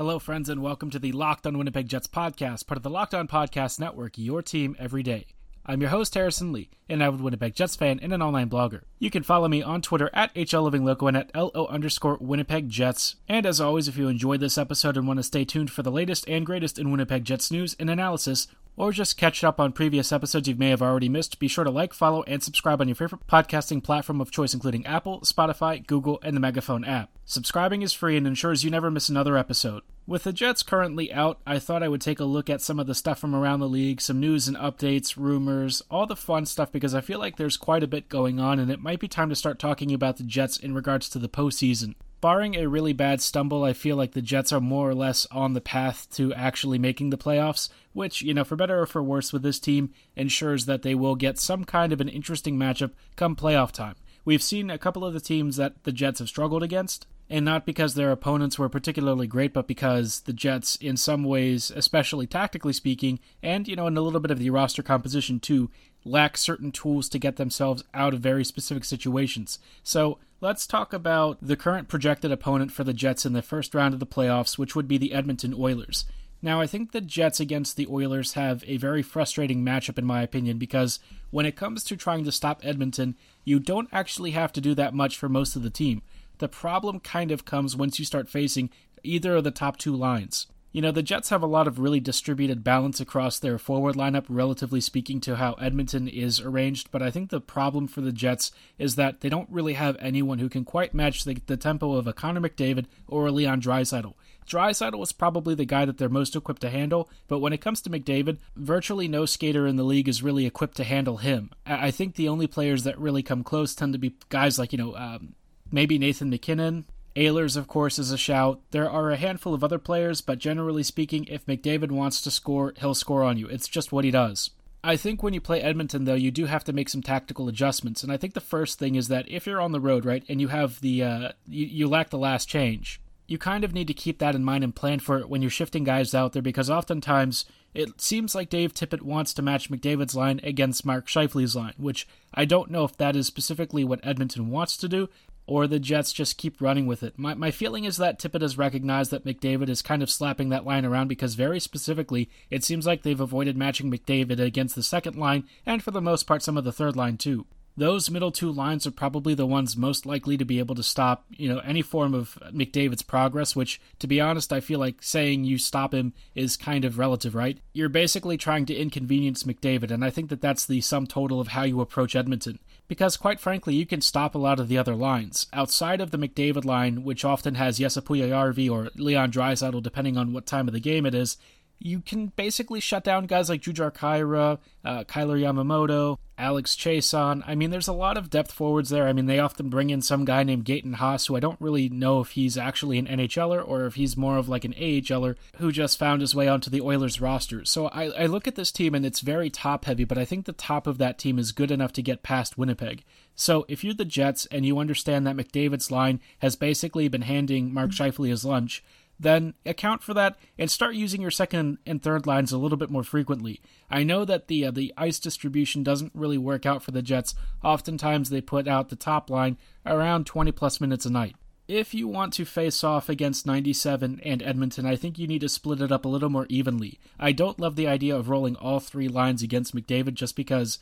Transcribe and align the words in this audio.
Hello, 0.00 0.18
friends, 0.18 0.48
and 0.48 0.62
welcome 0.62 0.88
to 0.88 0.98
the 0.98 1.12
Locked 1.12 1.46
On 1.46 1.58
Winnipeg 1.58 1.86
Jets 1.86 2.06
podcast, 2.06 2.66
part 2.66 2.78
of 2.78 2.82
the 2.82 2.88
Locked 2.88 3.12
On 3.12 3.28
Podcast 3.28 3.78
Network, 3.78 4.16
your 4.16 4.40
team 4.40 4.74
every 4.78 5.02
day. 5.02 5.26
I'm 5.66 5.82
your 5.82 5.90
host, 5.90 6.14
Harrison 6.14 6.54
Lee, 6.54 6.70
an 6.88 7.02
avid 7.02 7.20
Winnipeg 7.20 7.54
Jets 7.54 7.76
fan 7.76 8.00
and 8.00 8.14
an 8.14 8.22
online 8.22 8.48
blogger. 8.48 8.80
You 8.98 9.10
can 9.10 9.22
follow 9.22 9.46
me 9.46 9.62
on 9.62 9.82
Twitter 9.82 10.08
at 10.14 10.34
HLLivingLoco 10.34 11.06
and 11.06 11.16
at 11.18 11.34
LO 11.34 11.66
underscore 11.66 12.16
Winnipeg 12.18 12.70
Jets. 12.70 13.16
And 13.28 13.44
as 13.44 13.60
always, 13.60 13.88
if 13.88 13.98
you 13.98 14.08
enjoyed 14.08 14.40
this 14.40 14.56
episode 14.56 14.96
and 14.96 15.06
want 15.06 15.18
to 15.18 15.22
stay 15.22 15.44
tuned 15.44 15.70
for 15.70 15.82
the 15.82 15.92
latest 15.92 16.26
and 16.26 16.46
greatest 16.46 16.78
in 16.78 16.90
Winnipeg 16.90 17.24
Jets 17.24 17.50
news 17.50 17.76
and 17.78 17.90
analysis, 17.90 18.48
or 18.80 18.92
just 18.92 19.18
catch 19.18 19.44
up 19.44 19.60
on 19.60 19.72
previous 19.72 20.10
episodes 20.10 20.48
you 20.48 20.54
may 20.54 20.70
have 20.70 20.80
already 20.80 21.06
missed, 21.06 21.38
be 21.38 21.48
sure 21.48 21.64
to 21.64 21.70
like, 21.70 21.92
follow, 21.92 22.22
and 22.22 22.42
subscribe 22.42 22.80
on 22.80 22.88
your 22.88 22.94
favorite 22.94 23.26
podcasting 23.26 23.84
platform 23.84 24.22
of 24.22 24.30
choice, 24.30 24.54
including 24.54 24.86
Apple, 24.86 25.20
Spotify, 25.20 25.86
Google, 25.86 26.18
and 26.22 26.34
the 26.34 26.40
Megaphone 26.40 26.82
app. 26.82 27.10
Subscribing 27.26 27.82
is 27.82 27.92
free 27.92 28.16
and 28.16 28.26
ensures 28.26 28.64
you 28.64 28.70
never 28.70 28.90
miss 28.90 29.10
another 29.10 29.36
episode. 29.36 29.82
With 30.06 30.24
the 30.24 30.32
Jets 30.32 30.62
currently 30.62 31.12
out, 31.12 31.40
I 31.46 31.58
thought 31.58 31.82
I 31.82 31.88
would 31.88 32.00
take 32.00 32.20
a 32.20 32.24
look 32.24 32.48
at 32.48 32.62
some 32.62 32.80
of 32.80 32.86
the 32.86 32.94
stuff 32.94 33.18
from 33.18 33.34
around 33.34 33.60
the 33.60 33.68
league, 33.68 34.00
some 34.00 34.18
news 34.18 34.48
and 34.48 34.56
updates, 34.56 35.14
rumors, 35.14 35.82
all 35.90 36.06
the 36.06 36.16
fun 36.16 36.46
stuff, 36.46 36.72
because 36.72 36.94
I 36.94 37.02
feel 37.02 37.18
like 37.18 37.36
there's 37.36 37.58
quite 37.58 37.82
a 37.82 37.86
bit 37.86 38.08
going 38.08 38.40
on, 38.40 38.58
and 38.58 38.70
it 38.70 38.80
might 38.80 38.98
be 38.98 39.08
time 39.08 39.28
to 39.28 39.36
start 39.36 39.58
talking 39.58 39.92
about 39.92 40.16
the 40.16 40.24
Jets 40.24 40.56
in 40.56 40.74
regards 40.74 41.10
to 41.10 41.18
the 41.18 41.28
postseason 41.28 41.96
barring 42.20 42.56
a 42.56 42.68
really 42.68 42.92
bad 42.92 43.20
stumble, 43.20 43.64
I 43.64 43.72
feel 43.72 43.96
like 43.96 44.12
the 44.12 44.22
Jets 44.22 44.52
are 44.52 44.60
more 44.60 44.88
or 44.88 44.94
less 44.94 45.26
on 45.30 45.54
the 45.54 45.60
path 45.60 46.08
to 46.12 46.32
actually 46.34 46.78
making 46.78 47.10
the 47.10 47.18
playoffs, 47.18 47.68
which, 47.92 48.22
you 48.22 48.34
know, 48.34 48.44
for 48.44 48.56
better 48.56 48.80
or 48.80 48.86
for 48.86 49.02
worse 49.02 49.32
with 49.32 49.42
this 49.42 49.58
team, 49.58 49.90
ensures 50.16 50.66
that 50.66 50.82
they 50.82 50.94
will 50.94 51.14
get 51.14 51.38
some 51.38 51.64
kind 51.64 51.92
of 51.92 52.00
an 52.00 52.08
interesting 52.08 52.56
matchup 52.56 52.92
come 53.16 53.36
playoff 53.36 53.72
time. 53.72 53.96
We've 54.24 54.42
seen 54.42 54.70
a 54.70 54.78
couple 54.78 55.04
of 55.04 55.14
the 55.14 55.20
teams 55.20 55.56
that 55.56 55.84
the 55.84 55.92
Jets 55.92 56.18
have 56.18 56.28
struggled 56.28 56.62
against, 56.62 57.06
and 57.30 57.44
not 57.44 57.64
because 57.64 57.94
their 57.94 58.10
opponents 58.10 58.58
were 58.58 58.68
particularly 58.68 59.26
great, 59.26 59.52
but 59.52 59.68
because 59.68 60.20
the 60.22 60.32
Jets, 60.32 60.76
in 60.76 60.96
some 60.96 61.24
ways, 61.24 61.70
especially 61.74 62.26
tactically 62.26 62.72
speaking, 62.72 63.20
and, 63.42 63.66
you 63.68 63.76
know, 63.76 63.86
in 63.86 63.96
a 63.96 64.00
little 64.00 64.20
bit 64.20 64.32
of 64.32 64.40
the 64.40 64.50
roster 64.50 64.82
composition 64.82 65.40
too, 65.40 65.70
lack 66.04 66.36
certain 66.36 66.72
tools 66.72 67.08
to 67.08 67.18
get 67.18 67.36
themselves 67.36 67.84
out 67.94 68.14
of 68.14 68.20
very 68.20 68.44
specific 68.44 68.84
situations. 68.84 69.58
So 69.82 70.18
let's 70.40 70.66
talk 70.66 70.92
about 70.92 71.38
the 71.42 71.56
current 71.56 71.88
projected 71.88 72.32
opponent 72.32 72.72
for 72.72 72.84
the 72.84 72.94
Jets 72.94 73.26
in 73.26 73.32
the 73.32 73.42
first 73.42 73.74
round 73.74 73.94
of 73.94 74.00
the 74.00 74.06
playoffs, 74.06 74.58
which 74.58 74.74
would 74.74 74.88
be 74.88 74.98
the 74.98 75.12
Edmonton 75.12 75.54
Oilers. 75.56 76.04
Now, 76.42 76.60
I 76.60 76.66
think 76.66 76.92
the 76.92 77.02
Jets 77.02 77.38
against 77.38 77.76
the 77.76 77.86
Oilers 77.86 78.32
have 78.32 78.64
a 78.66 78.78
very 78.78 79.02
frustrating 79.02 79.62
matchup, 79.62 79.98
in 79.98 80.06
my 80.06 80.22
opinion, 80.22 80.56
because 80.56 80.98
when 81.30 81.44
it 81.44 81.56
comes 81.56 81.84
to 81.84 81.96
trying 81.96 82.24
to 82.24 82.32
stop 82.32 82.64
Edmonton, 82.64 83.14
you 83.44 83.58
don't 83.58 83.90
actually 83.92 84.30
have 84.30 84.52
to 84.54 84.60
do 84.60 84.74
that 84.74 84.94
much 84.94 85.18
for 85.18 85.28
most 85.28 85.54
of 85.54 85.62
the 85.62 85.68
team. 85.68 86.00
The 86.38 86.48
problem 86.48 87.00
kind 87.00 87.30
of 87.30 87.44
comes 87.44 87.76
once 87.76 87.98
you 87.98 88.06
start 88.06 88.30
facing 88.30 88.70
either 89.02 89.36
of 89.36 89.44
the 89.44 89.50
top 89.50 89.76
two 89.76 89.94
lines. 89.94 90.46
You 90.72 90.82
know, 90.82 90.92
the 90.92 91.02
Jets 91.02 91.30
have 91.30 91.42
a 91.42 91.48
lot 91.48 91.66
of 91.66 91.80
really 91.80 91.98
distributed 91.98 92.62
balance 92.62 93.00
across 93.00 93.40
their 93.40 93.58
forward 93.58 93.96
lineup, 93.96 94.26
relatively 94.28 94.80
speaking 94.80 95.20
to 95.22 95.34
how 95.34 95.54
Edmonton 95.54 96.06
is 96.06 96.38
arranged, 96.40 96.92
but 96.92 97.02
I 97.02 97.10
think 97.10 97.30
the 97.30 97.40
problem 97.40 97.88
for 97.88 98.02
the 98.02 98.12
Jets 98.12 98.52
is 98.78 98.94
that 98.94 99.20
they 99.20 99.28
don't 99.28 99.50
really 99.50 99.72
have 99.72 99.96
anyone 99.98 100.38
who 100.38 100.48
can 100.48 100.64
quite 100.64 100.94
match 100.94 101.24
the, 101.24 101.38
the 101.46 101.56
tempo 101.56 101.94
of 101.94 102.06
a 102.06 102.12
Connor 102.12 102.40
McDavid 102.40 102.86
or 103.08 103.26
a 103.26 103.32
Leon 103.32 103.60
Draisaitl. 103.60 104.14
Draisaitl 104.46 105.02
is 105.02 105.12
probably 105.12 105.56
the 105.56 105.64
guy 105.64 105.84
that 105.84 105.98
they're 105.98 106.08
most 106.08 106.36
equipped 106.36 106.60
to 106.62 106.70
handle, 106.70 107.10
but 107.26 107.40
when 107.40 107.52
it 107.52 107.60
comes 107.60 107.80
to 107.82 107.90
McDavid, 107.90 108.38
virtually 108.54 109.08
no 109.08 109.26
skater 109.26 109.66
in 109.66 109.74
the 109.74 109.82
league 109.82 110.08
is 110.08 110.22
really 110.22 110.46
equipped 110.46 110.76
to 110.76 110.84
handle 110.84 111.16
him. 111.16 111.50
I 111.66 111.90
think 111.90 112.14
the 112.14 112.28
only 112.28 112.46
players 112.46 112.84
that 112.84 112.98
really 112.98 113.24
come 113.24 113.42
close 113.42 113.74
tend 113.74 113.92
to 113.94 113.98
be 113.98 114.14
guys 114.28 114.56
like, 114.56 114.72
you 114.72 114.78
know, 114.78 114.94
um, 114.94 115.34
maybe 115.72 115.98
Nathan 115.98 116.30
MacKinnon, 116.30 116.84
Ehlers, 117.16 117.56
of 117.56 117.66
course, 117.66 117.98
is 117.98 118.12
a 118.12 118.18
shout. 118.18 118.60
There 118.70 118.88
are 118.88 119.10
a 119.10 119.16
handful 119.16 119.52
of 119.52 119.64
other 119.64 119.78
players, 119.78 120.20
but 120.20 120.38
generally 120.38 120.82
speaking, 120.82 121.24
if 121.26 121.46
McDavid 121.46 121.90
wants 121.90 122.20
to 122.22 122.30
score, 122.30 122.72
he'll 122.78 122.94
score 122.94 123.24
on 123.24 123.36
you. 123.36 123.48
It's 123.48 123.68
just 123.68 123.92
what 123.92 124.04
he 124.04 124.10
does. 124.10 124.50
I 124.82 124.96
think 124.96 125.22
when 125.22 125.34
you 125.34 125.40
play 125.40 125.60
Edmonton, 125.60 126.04
though, 126.04 126.14
you 126.14 126.30
do 126.30 126.46
have 126.46 126.64
to 126.64 126.72
make 126.72 126.88
some 126.88 127.02
tactical 127.02 127.48
adjustments. 127.48 128.02
And 128.02 128.10
I 128.10 128.16
think 128.16 128.34
the 128.34 128.40
first 128.40 128.78
thing 128.78 128.94
is 128.94 129.08
that 129.08 129.28
if 129.28 129.46
you're 129.46 129.60
on 129.60 129.72
the 129.72 129.80
road, 129.80 130.04
right, 130.04 130.24
and 130.28 130.40
you 130.40 130.48
have 130.48 130.80
the, 130.80 131.02
uh, 131.02 131.32
you, 131.46 131.66
you 131.66 131.88
lack 131.88 132.10
the 132.10 132.18
last 132.18 132.48
change, 132.48 133.00
you 133.26 133.38
kind 133.38 133.62
of 133.62 133.74
need 133.74 133.86
to 133.88 133.94
keep 133.94 134.18
that 134.18 134.34
in 134.34 134.42
mind 134.42 134.64
and 134.64 134.74
plan 134.74 134.98
for 134.98 135.18
it 135.18 135.28
when 135.28 135.42
you're 135.42 135.50
shifting 135.50 135.84
guys 135.84 136.14
out 136.14 136.32
there 136.32 136.42
because 136.42 136.70
oftentimes 136.70 137.44
it 137.72 138.00
seems 138.00 138.34
like 138.34 138.50
Dave 138.50 138.74
Tippett 138.74 139.02
wants 139.02 139.32
to 139.34 139.42
match 139.42 139.70
McDavid's 139.70 140.16
line 140.16 140.40
against 140.42 140.84
Mark 140.84 141.06
Scheifele's 141.06 141.54
line, 141.54 141.74
which 141.76 142.08
I 142.34 142.44
don't 142.44 142.72
know 142.72 142.82
if 142.84 142.96
that 142.96 143.14
is 143.14 143.28
specifically 143.28 143.84
what 143.84 144.04
Edmonton 144.04 144.50
wants 144.50 144.76
to 144.78 144.88
do, 144.88 145.08
or 145.50 145.66
the 145.66 145.80
Jets 145.80 146.12
just 146.12 146.38
keep 146.38 146.60
running 146.60 146.86
with 146.86 147.02
it. 147.02 147.18
My, 147.18 147.34
my 147.34 147.50
feeling 147.50 147.82
is 147.82 147.96
that 147.96 148.20
Tippett 148.20 148.40
has 148.40 148.56
recognized 148.56 149.10
that 149.10 149.24
McDavid 149.24 149.68
is 149.68 149.82
kind 149.82 150.00
of 150.00 150.08
slapping 150.08 150.48
that 150.50 150.64
line 150.64 150.84
around 150.84 151.08
because, 151.08 151.34
very 151.34 151.58
specifically, 151.58 152.30
it 152.50 152.62
seems 152.62 152.86
like 152.86 153.02
they've 153.02 153.20
avoided 153.20 153.56
matching 153.56 153.90
McDavid 153.90 154.38
against 154.38 154.76
the 154.76 154.82
second 154.84 155.16
line 155.16 155.48
and, 155.66 155.82
for 155.82 155.90
the 155.90 156.00
most 156.00 156.28
part, 156.28 156.44
some 156.44 156.56
of 156.56 156.62
the 156.62 156.70
third 156.70 156.94
line, 156.94 157.16
too. 157.16 157.46
Those 157.76 158.10
middle 158.10 158.30
two 158.30 158.52
lines 158.52 158.86
are 158.86 158.92
probably 158.92 159.34
the 159.34 159.46
ones 159.46 159.76
most 159.76 160.06
likely 160.06 160.36
to 160.36 160.44
be 160.44 160.60
able 160.60 160.76
to 160.76 160.84
stop, 160.84 161.24
you 161.30 161.48
know, 161.48 161.58
any 161.60 161.82
form 161.82 162.14
of 162.14 162.38
McDavid's 162.52 163.02
progress, 163.02 163.56
which, 163.56 163.80
to 163.98 164.06
be 164.06 164.20
honest, 164.20 164.52
I 164.52 164.60
feel 164.60 164.78
like 164.78 165.02
saying 165.02 165.44
you 165.44 165.58
stop 165.58 165.92
him 165.92 166.12
is 166.36 166.56
kind 166.56 166.84
of 166.84 166.98
relative, 166.98 167.34
right? 167.34 167.58
You're 167.72 167.88
basically 167.88 168.36
trying 168.36 168.66
to 168.66 168.74
inconvenience 168.74 169.42
McDavid, 169.42 169.90
and 169.90 170.04
I 170.04 170.10
think 170.10 170.30
that 170.30 170.40
that's 170.40 170.66
the 170.66 170.80
sum 170.80 171.08
total 171.08 171.40
of 171.40 171.48
how 171.48 171.64
you 171.64 171.80
approach 171.80 172.14
Edmonton 172.14 172.60
because 172.90 173.16
quite 173.16 173.38
frankly, 173.38 173.72
you 173.76 173.86
can 173.86 174.00
stop 174.00 174.34
a 174.34 174.38
lot 174.38 174.58
of 174.58 174.66
the 174.66 174.76
other 174.76 174.96
lines. 174.96 175.46
Outside 175.52 176.00
of 176.00 176.10
the 176.10 176.18
McDavid 176.18 176.64
line, 176.64 177.04
which 177.04 177.24
often 177.24 177.54
has 177.54 177.78
Jesse 177.78 178.00
Puljujarvi 178.00 178.68
or 178.68 178.90
Leon 178.96 179.30
Draisaitl, 179.30 179.80
depending 179.80 180.18
on 180.18 180.32
what 180.32 180.44
time 180.44 180.66
of 180.66 180.74
the 180.74 180.80
game 180.80 181.06
it 181.06 181.14
is, 181.14 181.36
you 181.80 182.00
can 182.00 182.26
basically 182.28 182.78
shut 182.78 183.02
down 183.02 183.26
guys 183.26 183.48
like 183.48 183.62
Jujhar 183.62 183.92
Khaira, 183.92 184.58
uh, 184.84 185.04
Kailer 185.04 185.38
Yamamoto, 185.38 186.18
Alex 186.36 186.76
Chiasson. 186.76 187.42
I 187.46 187.54
mean, 187.54 187.70
there's 187.70 187.88
a 187.88 187.92
lot 187.92 188.18
of 188.18 188.30
depth 188.30 188.52
forwards 188.52 188.90
there. 188.90 189.08
I 189.08 189.14
mean, 189.14 189.26
they 189.26 189.38
often 189.38 189.70
bring 189.70 189.88
in 189.90 190.02
some 190.02 190.26
guy 190.26 190.42
named 190.42 190.66
Gaetan 190.66 190.94
Haas, 190.94 191.26
who 191.26 191.36
I 191.36 191.40
don't 191.40 191.60
really 191.60 191.88
know 191.88 192.20
if 192.20 192.30
he's 192.30 192.58
actually 192.58 192.98
an 192.98 193.06
NHLer 193.06 193.66
or 193.66 193.86
if 193.86 193.94
he's 193.94 194.16
more 194.16 194.36
of 194.36 194.48
like 194.48 194.64
an 194.64 194.74
AHLer 194.74 195.36
who 195.56 195.72
just 195.72 195.98
found 195.98 196.20
his 196.20 196.34
way 196.34 196.48
onto 196.48 196.70
the 196.70 196.82
Oilers 196.82 197.20
roster. 197.20 197.64
So 197.64 197.88
I, 197.88 198.10
I 198.10 198.26
look 198.26 198.46
at 198.46 198.56
this 198.56 198.72
team 198.72 198.94
and 198.94 199.04
it's 199.04 199.20
very 199.20 199.48
top 199.48 199.86
heavy, 199.86 200.04
but 200.04 200.18
I 200.18 200.26
think 200.26 200.44
the 200.44 200.52
top 200.52 200.86
of 200.86 200.98
that 200.98 201.18
team 201.18 201.38
is 201.38 201.52
good 201.52 201.70
enough 201.70 201.92
to 201.94 202.02
get 202.02 202.22
past 202.22 202.58
Winnipeg. 202.58 203.04
So 203.34 203.64
if 203.68 203.82
you're 203.82 203.94
the 203.94 204.04
Jets 204.04 204.46
and 204.46 204.66
you 204.66 204.78
understand 204.78 205.26
that 205.26 205.36
McDavid's 205.36 205.90
line 205.90 206.20
has 206.40 206.56
basically 206.56 207.08
been 207.08 207.22
handing 207.22 207.72
Mark 207.72 207.90
Scheifele 207.90 208.28
his 208.28 208.44
lunch, 208.44 208.84
then 209.20 209.52
account 209.66 210.02
for 210.02 210.14
that 210.14 210.36
and 210.58 210.70
start 210.70 210.94
using 210.94 211.20
your 211.20 211.30
second 211.30 211.78
and 211.84 212.02
third 212.02 212.26
lines 212.26 212.52
a 212.52 212.58
little 212.58 212.78
bit 212.78 212.90
more 212.90 213.04
frequently. 213.04 213.60
I 213.90 214.02
know 214.02 214.24
that 214.24 214.48
the 214.48 214.64
uh, 214.64 214.70
the 214.70 214.94
ice 214.96 215.20
distribution 215.20 215.82
doesn't 215.82 216.12
really 216.14 216.38
work 216.38 216.64
out 216.64 216.82
for 216.82 216.90
the 216.90 217.02
Jets. 217.02 217.34
Oftentimes 217.62 218.30
they 218.30 218.40
put 218.40 218.66
out 218.66 218.88
the 218.88 218.96
top 218.96 219.28
line 219.28 219.58
around 219.84 220.26
20 220.26 220.50
plus 220.52 220.80
minutes 220.80 221.04
a 221.04 221.10
night. 221.10 221.36
If 221.68 221.94
you 221.94 222.08
want 222.08 222.32
to 222.32 222.44
face 222.44 222.82
off 222.82 223.08
against 223.08 223.46
97 223.46 224.20
and 224.24 224.42
Edmonton, 224.42 224.86
I 224.86 224.96
think 224.96 225.18
you 225.18 225.28
need 225.28 225.42
to 225.42 225.48
split 225.48 225.80
it 225.80 225.92
up 225.92 226.04
a 226.04 226.08
little 226.08 226.30
more 226.30 226.46
evenly. 226.48 226.98
I 227.18 227.30
don't 227.30 227.60
love 227.60 227.76
the 227.76 227.86
idea 227.86 228.16
of 228.16 228.28
rolling 228.28 228.56
all 228.56 228.80
three 228.80 229.06
lines 229.06 229.42
against 229.42 229.76
McDavid 229.76 230.14
just 230.14 230.34
because 230.34 230.80